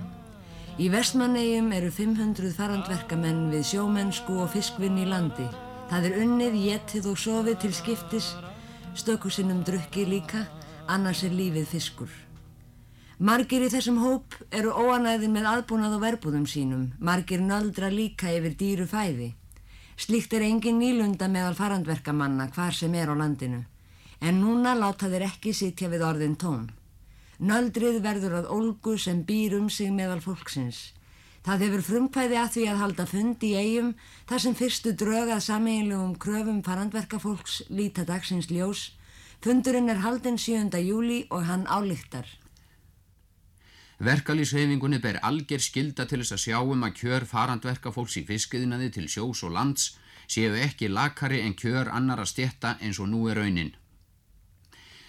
Í 0.76 0.90
Vestmannegjum 0.92 1.70
eru 1.72 1.88
500 1.88 2.50
farandverkamenn 2.52 3.46
við 3.48 3.62
sjómennsku 3.70 4.34
og 4.42 4.50
fiskvinn 4.52 4.98
í 5.00 5.06
landi. 5.08 5.46
Það 5.88 6.08
er 6.10 6.16
unnið, 6.20 6.58
getið 6.66 7.08
og 7.08 7.16
sofið 7.22 7.56
til 7.62 7.72
skiptis, 7.78 8.26
stökusinnum 8.98 9.62
drukki 9.64 10.04
líka, 10.04 10.42
annars 10.88 11.22
er 11.26 11.34
lífið 11.34 11.66
fiskur. 11.70 12.12
Margir 13.18 13.64
í 13.64 13.68
þessum 13.72 13.98
hóp 14.02 14.34
eru 14.52 14.74
óanæðir 14.76 15.30
með 15.32 15.48
aðbúnað 15.52 15.96
og 15.96 16.02
verbúðum 16.02 16.46
sínum, 16.46 16.90
margir 17.00 17.40
nöldra 17.40 17.88
líka 17.88 18.28
yfir 18.28 18.56
dýru 18.60 18.86
fæði. 18.90 19.30
Slíkt 19.96 20.34
er 20.36 20.44
engin 20.44 20.76
nýlunda 20.82 21.28
meðal 21.32 21.54
farandverkamanna 21.56 22.50
hvar 22.52 22.76
sem 22.76 22.92
er 22.94 23.08
á 23.08 23.14
landinu, 23.16 23.62
en 24.20 24.42
núna 24.42 24.74
láta 24.76 25.08
þeir 25.08 25.30
ekki 25.30 25.54
sitja 25.56 25.88
við 25.88 26.04
orðin 26.04 26.36
tón. 26.36 26.66
Nöldrið 27.40 28.02
verður 28.04 28.42
að 28.42 28.52
ólgu 28.52 28.98
sem 29.00 29.24
býr 29.24 29.56
um 29.56 29.70
sig 29.72 29.88
meðal 29.92 30.20
fólksins. 30.24 30.92
Það 31.46 31.62
hefur 31.62 31.82
frumkvæði 31.86 32.38
að 32.40 32.52
því 32.52 32.62
að 32.66 32.80
halda 32.80 33.04
fund 33.06 33.44
í 33.46 33.52
eigum 33.54 33.90
þar 34.26 34.40
sem 34.42 34.54
fyrstu 34.58 34.92
drögað 34.98 35.44
sameiginlegum 35.44 36.16
kröfum 36.18 36.62
farandverkafólks 36.66 37.60
líta 37.70 38.02
dagsins 38.08 38.48
ljós. 38.50 38.95
Fundurinn 39.44 39.88
er 39.92 40.00
haldinn 40.02 40.38
7. 40.38 40.72
júli 40.82 41.26
og 41.30 41.44
hann 41.46 41.66
álíktar. 41.66 42.26
Verkalýshefingunni 43.98 44.98
ber 45.00 45.18
alger 45.22 45.62
skilda 45.62 46.04
til 46.08 46.20
þess 46.20 46.34
að 46.36 46.42
sjá 46.42 46.58
um 46.60 46.84
að 46.84 46.96
kjör 47.00 47.24
farandverka 47.28 47.92
fólks 47.92 48.16
í 48.20 48.26
fiskiðinaði 48.28 48.90
til 48.96 49.06
sjós 49.08 49.44
og 49.46 49.54
lands 49.56 49.94
séu 50.28 50.56
ekki 50.60 50.88
lakari 50.88 51.40
en 51.40 51.54
kjör 51.54 51.92
annara 51.92 52.26
stjetta 52.26 52.76
eins 52.80 53.00
og 53.00 53.08
nú 53.12 53.28
er 53.30 53.40
raunin. 53.40 53.72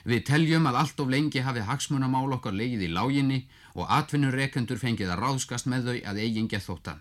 Við 0.08 0.24
teljum 0.30 0.68
að 0.70 0.80
allt 0.82 1.00
of 1.04 1.10
lengi 1.12 1.44
hafi 1.44 1.66
hagsmunamál 1.68 2.32
okkar 2.38 2.56
leigið 2.56 2.86
í 2.88 2.92
láginni 2.96 3.40
og 3.76 3.90
atvinnureikendur 3.92 4.80
fengið 4.80 5.12
að 5.12 5.24
ráðskast 5.24 5.68
með 5.68 5.90
þau 5.90 5.98
að 6.12 6.22
eigin 6.24 6.52
gethóta. 6.52 7.00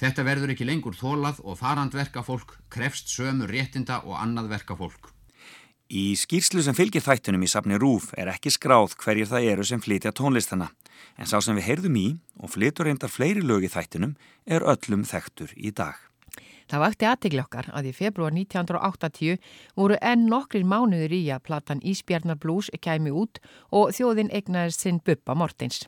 Þetta 0.00 0.24
verður 0.26 0.54
ekki 0.54 0.66
lengur 0.66 0.96
þólað 0.98 1.38
og 1.44 1.60
farandverka 1.60 2.24
fólk 2.26 2.56
krefst 2.68 3.12
sömu 3.14 3.46
réttinda 3.46 4.02
og 4.04 4.18
annað 4.18 4.50
verka 4.56 4.74
fólk. 4.76 5.15
Í 5.86 6.16
skýrslu 6.18 6.64
sem 6.66 6.74
fylgir 6.74 7.04
þættunum 7.04 7.44
í 7.46 7.48
safni 7.50 7.76
Rúf 7.78 8.08
er 8.18 8.26
ekki 8.32 8.50
skráð 8.50 8.96
hverjir 8.98 9.28
það 9.30 9.44
eru 9.52 9.66
sem 9.68 9.78
flytja 9.78 10.10
tónlistana, 10.10 10.72
en 11.14 11.30
sá 11.30 11.38
sem 11.38 11.54
við 11.54 11.68
heyrðum 11.68 11.98
í 12.00 12.06
og 12.42 12.50
flytur 12.50 12.88
reyndar 12.90 13.12
fleiri 13.12 13.44
lög 13.44 13.68
í 13.68 13.70
þættunum 13.70 14.16
er 14.50 14.66
öllum 14.66 15.04
þekktur 15.06 15.54
í 15.54 15.70
dag. 15.70 15.94
Það 16.66 16.82
vakti 16.82 17.06
aðtegli 17.06 17.38
okkar 17.44 17.68
að 17.70 17.86
í 17.86 17.94
februar 17.94 18.34
1980 18.34 19.38
voru 19.78 19.98
enn 20.02 20.26
nokkrir 20.26 20.66
mánuður 20.66 21.14
í 21.14 21.22
að 21.30 21.44
platan 21.46 21.82
Ísbjarnar 21.86 22.40
Blues 22.42 22.72
kæmi 22.82 23.14
út 23.14 23.38
og 23.70 23.94
þjóðin 23.94 24.32
egnaðist 24.34 24.82
sinn 24.82 24.98
Bubba 24.98 25.38
Mortens. 25.38 25.84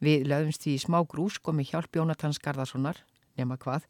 Við 0.00 0.24
lögumst 0.30 0.64
því 0.64 0.78
í 0.78 0.84
smá 0.86 1.02
grús 1.04 1.36
komið 1.36 1.74
hjálp 1.74 2.00
Jónatans 2.00 2.40
Garðarssonar, 2.40 3.04
nema 3.40 3.58
hvað, 3.60 3.86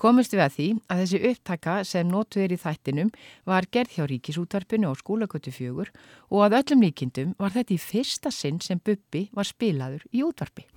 komist 0.00 0.34
við 0.34 0.44
að 0.44 0.56
því 0.56 0.68
að 0.88 1.02
þessi 1.02 1.22
upptaka 1.30 1.76
sem 1.88 2.10
notuður 2.10 2.56
í 2.56 2.60
þættinum 2.64 3.14
var 3.48 3.70
gerð 3.70 3.96
hjá 3.96 4.04
Ríkisútarpinu 4.10 4.90
á 4.90 4.94
skólagötu 4.98 5.54
fjögur 5.54 5.94
og 6.30 6.46
að 6.46 6.60
öllum 6.62 6.84
líkindum 6.88 7.34
var 7.38 7.54
þetta 7.56 7.76
í 7.76 7.80
fyrsta 7.82 8.34
sinn 8.34 8.60
sem 8.64 8.82
Bubbi 8.82 9.28
var 9.34 9.48
spilaður 9.48 10.06
í 10.12 10.26
útvarpi. 10.26 10.68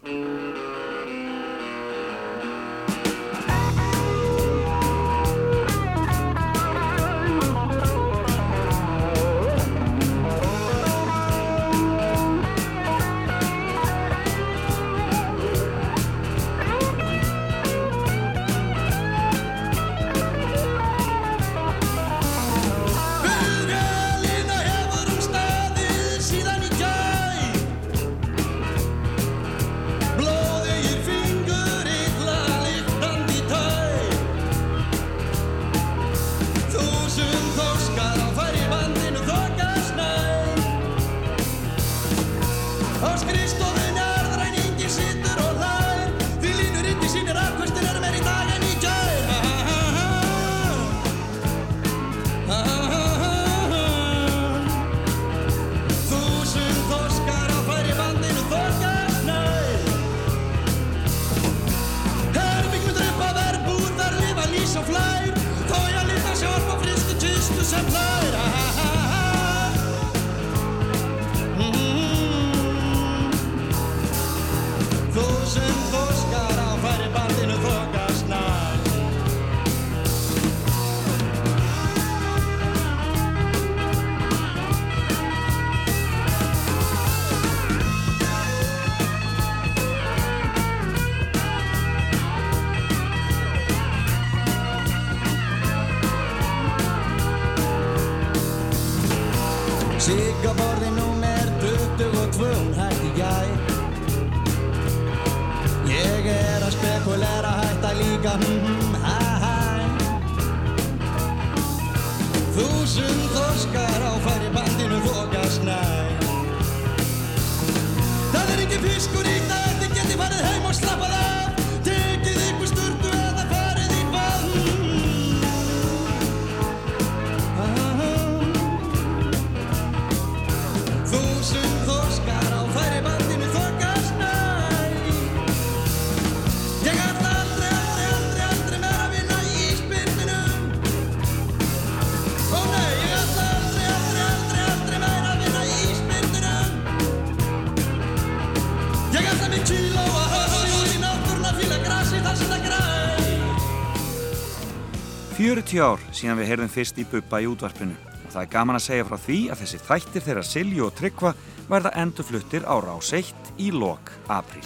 40 155.67 155.83
ár 155.83 156.03
síðan 156.15 156.37
við 156.39 156.47
heyrðum 156.47 156.69
fyrst 156.71 156.99
í 157.01 157.03
Bubba 157.11 157.41
í 157.43 157.47
útvarpinu 157.49 157.95
og 157.97 158.29
það 158.31 158.39
er 158.39 158.49
gaman 158.53 158.77
að 158.77 158.83
segja 158.85 159.05
frá 159.07 159.17
því 159.19 159.37
að 159.51 159.61
þessi 159.61 159.79
þættir 159.83 160.23
þeirra 160.23 160.43
Silju 160.47 160.83
og 160.85 160.93
Tryggva 160.95 161.31
verða 161.67 161.91
endurfluttir 161.99 162.63
á 162.63 162.75
rás 162.79 163.09
1 163.17 163.49
í 163.59 163.67
lok 163.75 164.13
apríl. 164.31 164.63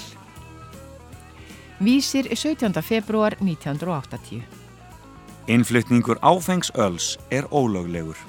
Vísir 1.81 2.29
17. 2.29 2.77
februar 2.85 3.33
1980. 3.41 4.43
Innflutningur 5.49 6.21
áfengs 6.21 6.69
öls 6.77 7.15
er 7.33 7.49
ólöglegur. 7.49 8.19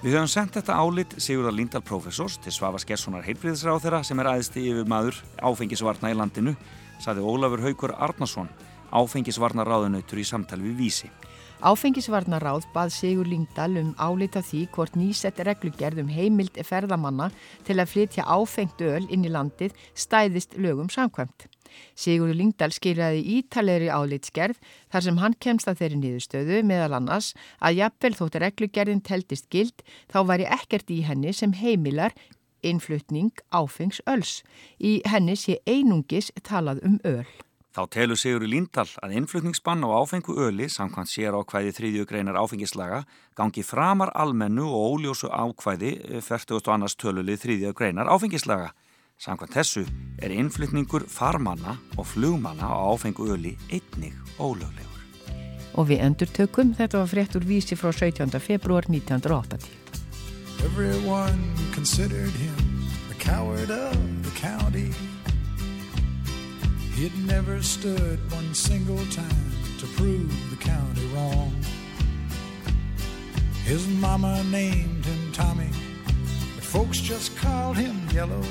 Við 0.00 0.16
höfum 0.16 0.30
sendt 0.32 0.56
þetta 0.56 0.78
álit 0.80 1.12
Sigurðar 1.20 1.52
Lindahl 1.58 1.84
professors 1.84 2.38
til 2.40 2.54
Svava 2.56 2.80
Skerssonar 2.80 3.26
heilbriðisráð 3.26 3.84
þeirra 3.84 4.00
sem 4.08 4.22
er 4.24 4.30
aðisti 4.30 4.64
yfir 4.70 4.88
maður 4.88 5.20
áfengisvarna 5.36 6.14
í 6.14 6.16
landinu, 6.16 6.56
saði 6.96 7.28
Ólafur 7.28 7.66
Haugur 7.66 7.92
Arnason, 8.00 8.48
áfengisvarna 8.88 9.68
ráðunautur 9.68 10.22
í 10.22 10.24
samtali 10.24 10.70
við 10.70 10.80
Vísi. 10.80 11.12
Áfengisvarnaráð 11.62 12.64
bað 12.74 12.88
Sigur 12.90 13.28
Lingdal 13.30 13.76
um 13.78 13.92
álita 13.94 14.40
því 14.42 14.64
hvort 14.74 14.96
nýsett 14.98 15.38
reglugerð 15.46 16.00
um 16.02 16.08
heimild 16.10 16.56
ferðamanna 16.66 17.28
til 17.62 17.76
að 17.78 17.92
flytja 17.92 18.24
áfengt 18.26 18.82
öl 18.82 19.06
inn 19.06 19.22
í 19.22 19.30
landið 19.30 19.76
stæðist 19.94 20.56
lögum 20.58 20.90
samkvæmt. 20.90 21.46
Sigur 21.94 22.32
Lingdal 22.34 22.74
skiljaði 22.74 23.22
ítalegri 23.36 23.92
álitsgerð 23.94 24.58
þar 24.90 25.06
sem 25.06 25.22
hann 25.22 25.38
kemst 25.38 25.70
að 25.70 25.84
þeirri 25.84 26.00
niðurstöðu 26.00 26.58
meðal 26.66 26.98
annars 26.98 27.30
að 27.62 27.78
jafnvel 27.78 28.12
þótt 28.18 28.40
reglugerðin 28.42 29.04
teldist 29.06 29.46
gild 29.54 29.86
þá 30.10 30.18
væri 30.32 30.50
ekkert 30.58 30.90
í 30.90 30.98
henni 31.06 31.30
sem 31.30 31.54
heimilar 31.54 32.10
innflutning 32.66 33.30
áfengs 33.54 34.02
öls. 34.10 34.40
Í 34.82 34.98
henni 35.06 35.38
sé 35.38 35.60
einungis 35.62 36.34
talað 36.42 36.82
um 36.82 36.98
öl. 37.06 37.26
Þá 37.72 37.86
telur 37.88 38.18
Sigurður 38.20 38.50
Líndal 38.52 38.84
að 39.00 39.14
innflutningsbann 39.16 39.84
á 39.88 39.88
áfengu 39.96 40.34
öli 40.44 40.66
samkvæmt 40.68 41.08
sér 41.08 41.32
ákvæði 41.40 41.70
þriðju 41.72 42.04
greinar 42.10 42.36
áfengislaga 42.36 42.98
gangi 43.38 43.64
framar 43.64 44.12
almennu 44.12 44.66
og 44.68 44.98
óljósu 44.98 45.30
ákvæði 45.32 46.20
40. 46.20 46.60
annars 46.68 46.98
tölulið 47.00 47.40
þriðju 47.46 47.72
greinar 47.72 48.10
áfengislaga. 48.12 48.74
Samkvæmt 49.16 49.56
þessu 49.56 49.86
er 50.20 50.34
innflutningur 50.36 51.06
farmanna 51.08 51.78
og 51.96 52.10
flugmanna 52.12 52.68
á 52.68 52.92
áfengu 52.92 53.30
öli 53.32 53.54
einnig 53.72 54.20
ólöglegur. 54.36 55.00
Og 55.72 55.88
við 55.88 56.04
endur 56.04 56.28
tökum, 56.28 56.74
þetta 56.76 57.00
var 57.00 57.08
frétt 57.08 57.38
úr 57.40 57.48
vísi 57.48 57.78
frá 57.80 57.88
17. 57.88 58.36
februar 58.36 58.84
1980. 58.84 59.64
Everyone 60.60 61.40
considered 61.72 62.36
him 62.36 62.84
the 63.08 63.16
coward 63.16 63.70
of 63.70 63.96
the 64.28 64.34
county. 64.36 64.92
He'd 67.02 67.26
never 67.26 67.60
stood 67.64 68.20
one 68.30 68.54
single 68.54 69.04
time 69.06 69.52
to 69.80 69.86
prove 69.96 70.50
the 70.50 70.56
county 70.56 71.04
wrong. 71.06 71.52
His 73.64 73.88
mama 73.88 74.44
named 74.44 75.04
him 75.04 75.32
Tommy, 75.32 75.70
but 76.54 76.62
folks 76.62 76.98
just 77.00 77.36
called 77.36 77.76
him 77.76 78.08
Yellow. 78.12 78.44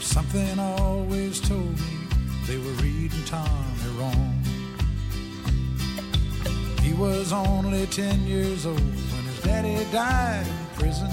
Something 0.00 0.58
always 0.58 1.40
told 1.40 1.78
me 1.78 1.98
they 2.48 2.58
were 2.58 2.82
reading 2.82 3.24
Tommy 3.26 3.90
wrong. 3.96 4.42
He 6.82 6.94
was 6.94 7.32
only 7.32 7.86
10 7.86 8.26
years 8.26 8.66
old 8.66 8.80
when 8.80 9.22
his 9.22 9.40
daddy 9.42 9.86
died 9.92 10.48
in 10.48 10.66
prison. 10.74 11.12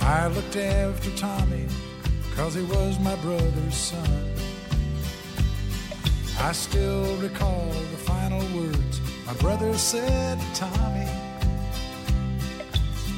I 0.00 0.28
looked 0.28 0.56
after 0.56 1.10
Tommy 1.18 1.66
cause 2.38 2.54
he 2.54 2.62
was 2.62 3.00
my 3.00 3.16
brother's 3.16 3.74
son. 3.74 4.32
I 6.38 6.52
still 6.52 7.16
recall 7.16 7.66
the 7.94 8.00
final 8.12 8.38
words 8.56 9.00
my 9.26 9.34
brother 9.34 9.76
said 9.76 10.38
to 10.40 10.46
Tommy. 10.54 11.08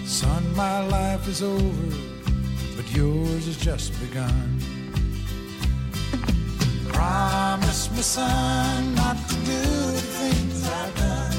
Son, 0.06 0.42
my 0.56 0.86
life 0.86 1.28
is 1.28 1.42
over, 1.42 1.96
but 2.76 2.90
yours 2.96 3.44
has 3.44 3.58
just 3.58 3.92
begun. 4.00 4.58
Promise 6.88 7.90
me, 7.90 8.00
son, 8.00 8.94
not 8.94 9.18
to 9.28 9.34
do 9.34 9.62
the 9.96 10.04
things 10.18 10.66
I've 10.66 10.96
done. 10.96 11.36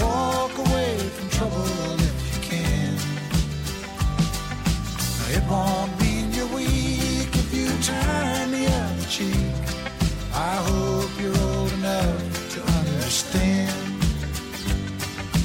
Walk 0.00 0.56
away 0.66 0.96
from 1.16 1.28
trouble 1.28 2.00
if 2.08 2.16
you 2.32 2.40
can. 2.50 2.94
It 5.36 5.42
won't 5.50 5.87
turn 7.88 8.50
the 8.50 8.66
other 8.80 9.08
cheek. 9.16 9.54
I 10.34 10.54
hope 10.70 11.10
you're 11.20 11.40
old 11.50 11.72
enough 11.72 12.22
to 12.54 12.60
understand. 12.80 13.88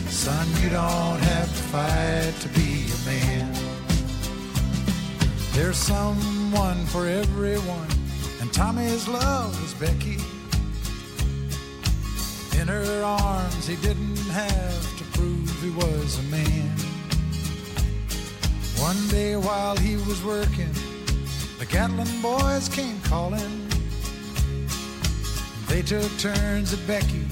Son, 0.10 0.48
you 0.62 0.70
don't 0.70 1.22
have 1.32 1.50
to 1.58 1.64
fight 1.74 2.34
to 2.44 2.50
be 2.60 2.70
a 2.98 3.00
man. 3.10 3.50
There's 5.54 5.78
someone 5.78 6.86
for 6.88 7.08
everyone, 7.08 7.92
and 8.42 8.52
Tommy's 8.52 9.08
love 9.08 9.52
was 9.62 9.74
Becky. 9.76 10.18
In 12.60 12.68
her 12.68 13.04
arms, 13.04 13.68
he 13.68 13.76
didn't 13.88 14.26
have 14.44 14.98
to 15.00 15.04
prove 15.18 15.50
he 15.62 15.72
was 15.72 16.20
a 16.20 16.26
man. 16.38 16.72
One 18.90 19.08
day 19.08 19.36
while 19.36 19.76
he 19.78 19.96
was 19.96 20.24
working, 20.24 20.74
the 21.64 21.72
Gatlin 21.72 22.22
boys 22.22 22.68
came 22.68 23.00
calling. 23.04 23.70
They 25.70 25.82
took 25.82 26.12
turns 26.18 26.74
at 26.74 26.86
Becky, 26.86 27.26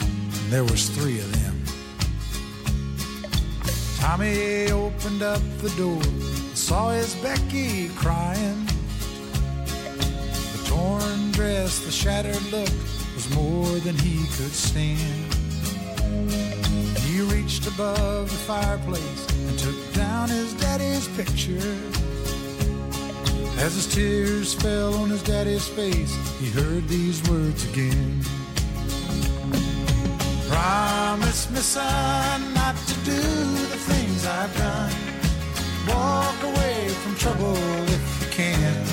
and 0.00 0.52
there 0.52 0.64
was 0.64 0.90
three 0.90 1.18
of 1.18 1.32
them. 1.40 1.62
Tommy 3.96 4.70
opened 4.70 5.22
up 5.22 5.40
the 5.62 5.70
door, 5.78 6.02
saw 6.54 6.90
his 6.90 7.14
Becky 7.16 7.88
crying. 7.96 8.66
The 9.64 10.64
torn 10.66 11.30
dress, 11.30 11.78
the 11.86 11.90
shattered 11.90 12.44
look 12.52 12.74
was 13.14 13.34
more 13.34 13.78
than 13.78 13.96
he 13.96 14.26
could 14.36 14.52
stand. 14.52 15.32
He 16.98 17.22
reached 17.22 17.66
above 17.66 18.30
the 18.30 18.42
fireplace 18.46 19.26
and 19.48 19.58
took 19.58 19.94
down 19.94 20.28
his 20.28 20.52
daddy's 20.54 21.08
picture. 21.16 22.01
As 23.62 23.76
his 23.76 23.86
tears 23.86 24.54
fell 24.54 24.92
on 24.94 25.10
his 25.10 25.22
daddy's 25.22 25.68
face, 25.68 26.12
he 26.40 26.50
heard 26.50 26.88
these 26.88 27.22
words 27.30 27.62
again. 27.70 28.20
Promise 30.48 31.48
me, 31.48 31.58
son, 31.58 32.54
not 32.54 32.74
to 32.74 32.94
do 33.04 33.22
the 33.70 33.78
things 33.86 34.26
I've 34.26 34.52
done. 34.58 34.92
Walk 35.86 36.42
away 36.42 36.88
from 36.88 37.14
trouble 37.14 37.54
if 37.56 38.22
you 38.22 38.28
can. 38.32 38.84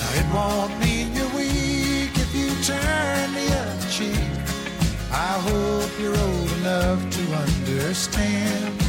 Now 0.00 0.10
it 0.18 0.26
won't 0.34 0.80
mean 0.80 1.14
you're 1.14 1.32
weak 1.38 2.10
if 2.18 2.34
you 2.34 2.50
turn 2.64 3.34
the 3.34 3.48
other 3.56 3.88
cheek. 3.88 4.34
I 5.12 5.34
hope 5.46 5.92
you're 6.00 6.18
old 6.18 6.52
enough 6.58 7.08
to 7.08 7.22
understand. 7.34 8.82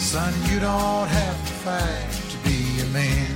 Son, 0.00 0.32
you 0.50 0.58
don't 0.58 1.08
have 1.08 1.46
to 1.48 1.52
fight 1.64 2.13
man. 2.94 3.26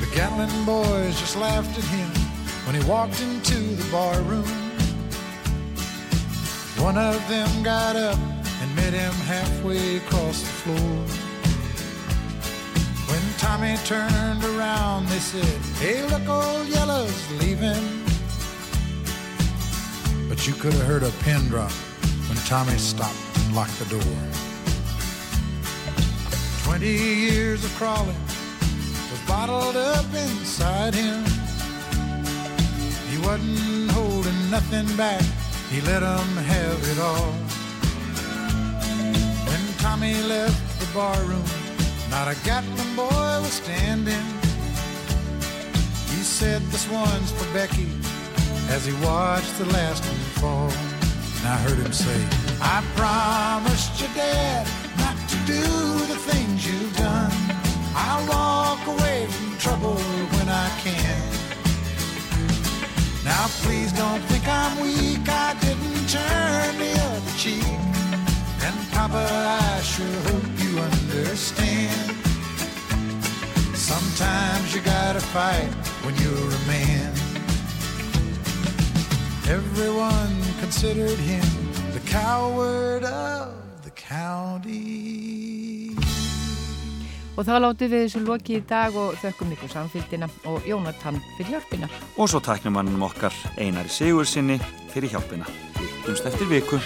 The 0.00 0.08
Gatlin 0.14 0.64
boys 0.64 1.20
just 1.20 1.36
laughed 1.36 1.76
at 1.76 1.84
him 1.84 2.08
when 2.64 2.74
he 2.74 2.82
walked 2.88 3.20
into 3.20 3.58
the 3.76 3.90
bar 3.92 4.18
room. 4.22 4.48
One 6.80 6.96
of 6.96 7.20
them 7.28 7.62
got 7.62 7.94
up 7.94 8.18
and 8.62 8.74
met 8.74 8.94
him 8.94 9.12
halfway 9.28 9.98
across 9.98 10.40
the 10.40 10.54
floor. 10.64 10.96
When 13.10 13.22
Tommy 13.36 13.76
turned 13.84 14.42
around, 14.44 15.06
they 15.08 15.18
said, 15.18 15.60
Hey, 15.76 16.02
look, 16.08 16.26
old 16.26 16.66
Yellow's 16.68 17.30
leaving. 17.32 17.84
But 20.26 20.46
you 20.46 20.54
could 20.54 20.72
have 20.72 20.86
heard 20.86 21.02
a 21.02 21.10
pin 21.22 21.46
drop 21.48 21.72
when 22.28 22.38
Tommy 22.46 22.78
stopped 22.78 23.20
and 23.36 23.54
locked 23.54 23.78
the 23.78 23.98
door. 23.98 24.45
Twenty 26.66 26.98
years 26.98 27.64
of 27.64 27.72
crawling 27.76 28.20
was 29.10 29.22
bottled 29.28 29.76
up 29.76 30.04
inside 30.12 30.94
him. 30.94 31.24
He 33.08 33.18
wasn't 33.18 33.92
holding 33.92 34.50
nothing 34.50 34.88
back, 34.96 35.22
he 35.70 35.80
let 35.82 36.02
let 36.02 36.02
'em 36.02 36.36
have 36.36 36.80
it 36.92 36.98
all. 36.98 37.32
When 39.48 39.62
Tommy 39.78 40.20
left 40.24 40.80
the 40.80 40.88
barroom, 40.92 41.48
not 42.10 42.26
a 42.26 42.36
Gatlin 42.44 42.96
boy 42.96 43.32
was 43.44 43.54
standing. 43.62 44.26
He 46.10 46.20
said, 46.38 46.60
This 46.72 46.86
one's 46.90 47.30
for 47.30 47.48
Becky, 47.54 47.88
as 48.74 48.84
he 48.84 48.92
watched 49.06 49.56
the 49.58 49.66
last 49.66 50.04
one 50.04 50.24
fall. 50.40 50.72
And 51.38 51.46
I 51.46 51.56
heard 51.64 51.78
him 51.78 51.92
say, 51.92 52.20
I 52.60 52.82
promised 52.96 54.00
your 54.00 54.12
dad 54.14 54.85
not 55.06 55.28
to 55.28 55.38
do 55.46 55.62
the 56.12 56.18
things 56.28 56.58
you've 56.68 56.96
done. 56.96 57.32
I'll 57.94 58.24
walk 58.36 58.82
away 58.94 59.18
from 59.34 59.48
trouble 59.64 59.98
when 60.34 60.48
I 60.48 60.68
can. 60.84 61.20
Now 63.24 63.44
please 63.62 63.92
don't 64.02 64.22
think 64.30 64.44
I'm 64.48 64.74
weak, 64.86 65.26
I 65.46 65.50
didn't 65.66 66.02
turn 66.16 66.70
the 66.84 66.92
other 67.10 67.34
cheek. 67.42 67.80
And 68.66 68.76
Papa, 68.94 69.24
I 69.74 69.80
sure 69.92 70.18
hope 70.30 70.50
you 70.62 70.72
understand. 70.90 72.06
Sometimes 73.90 74.74
you 74.74 74.80
gotta 74.96 75.24
fight 75.36 75.70
when 76.04 76.14
you're 76.22 76.50
a 76.60 76.62
man. 76.74 77.12
Everyone 79.58 80.34
considered 80.62 81.20
him 81.30 81.48
the 81.92 82.02
coward 82.18 83.04
of 83.04 83.65
county. 84.26 85.96
Og 87.36 87.44
þá 87.44 87.56
látið 87.60 87.92
við 87.92 88.04
þessu 88.06 88.22
loki 88.24 88.56
í 88.56 88.62
dag 88.64 88.96
og 88.96 89.16
þökkum 89.20 89.52
ykkur 89.52 89.72
samfélgina 89.74 90.28
og 90.48 90.64
Jónatan 90.68 91.20
fyrir 91.36 91.56
hjálpina. 91.56 91.90
Og 92.16 92.30
svo 92.32 92.40
tæknum 92.40 92.78
mannum 92.78 93.04
okkar 93.10 93.34
Einari 93.60 93.92
Sigur 93.92 94.28
sinni 94.28 94.56
fyrir 94.94 95.12
hjálpina. 95.12 95.48
Hittumst 95.76 96.32
eftir 96.32 96.48
viku. 96.48 96.80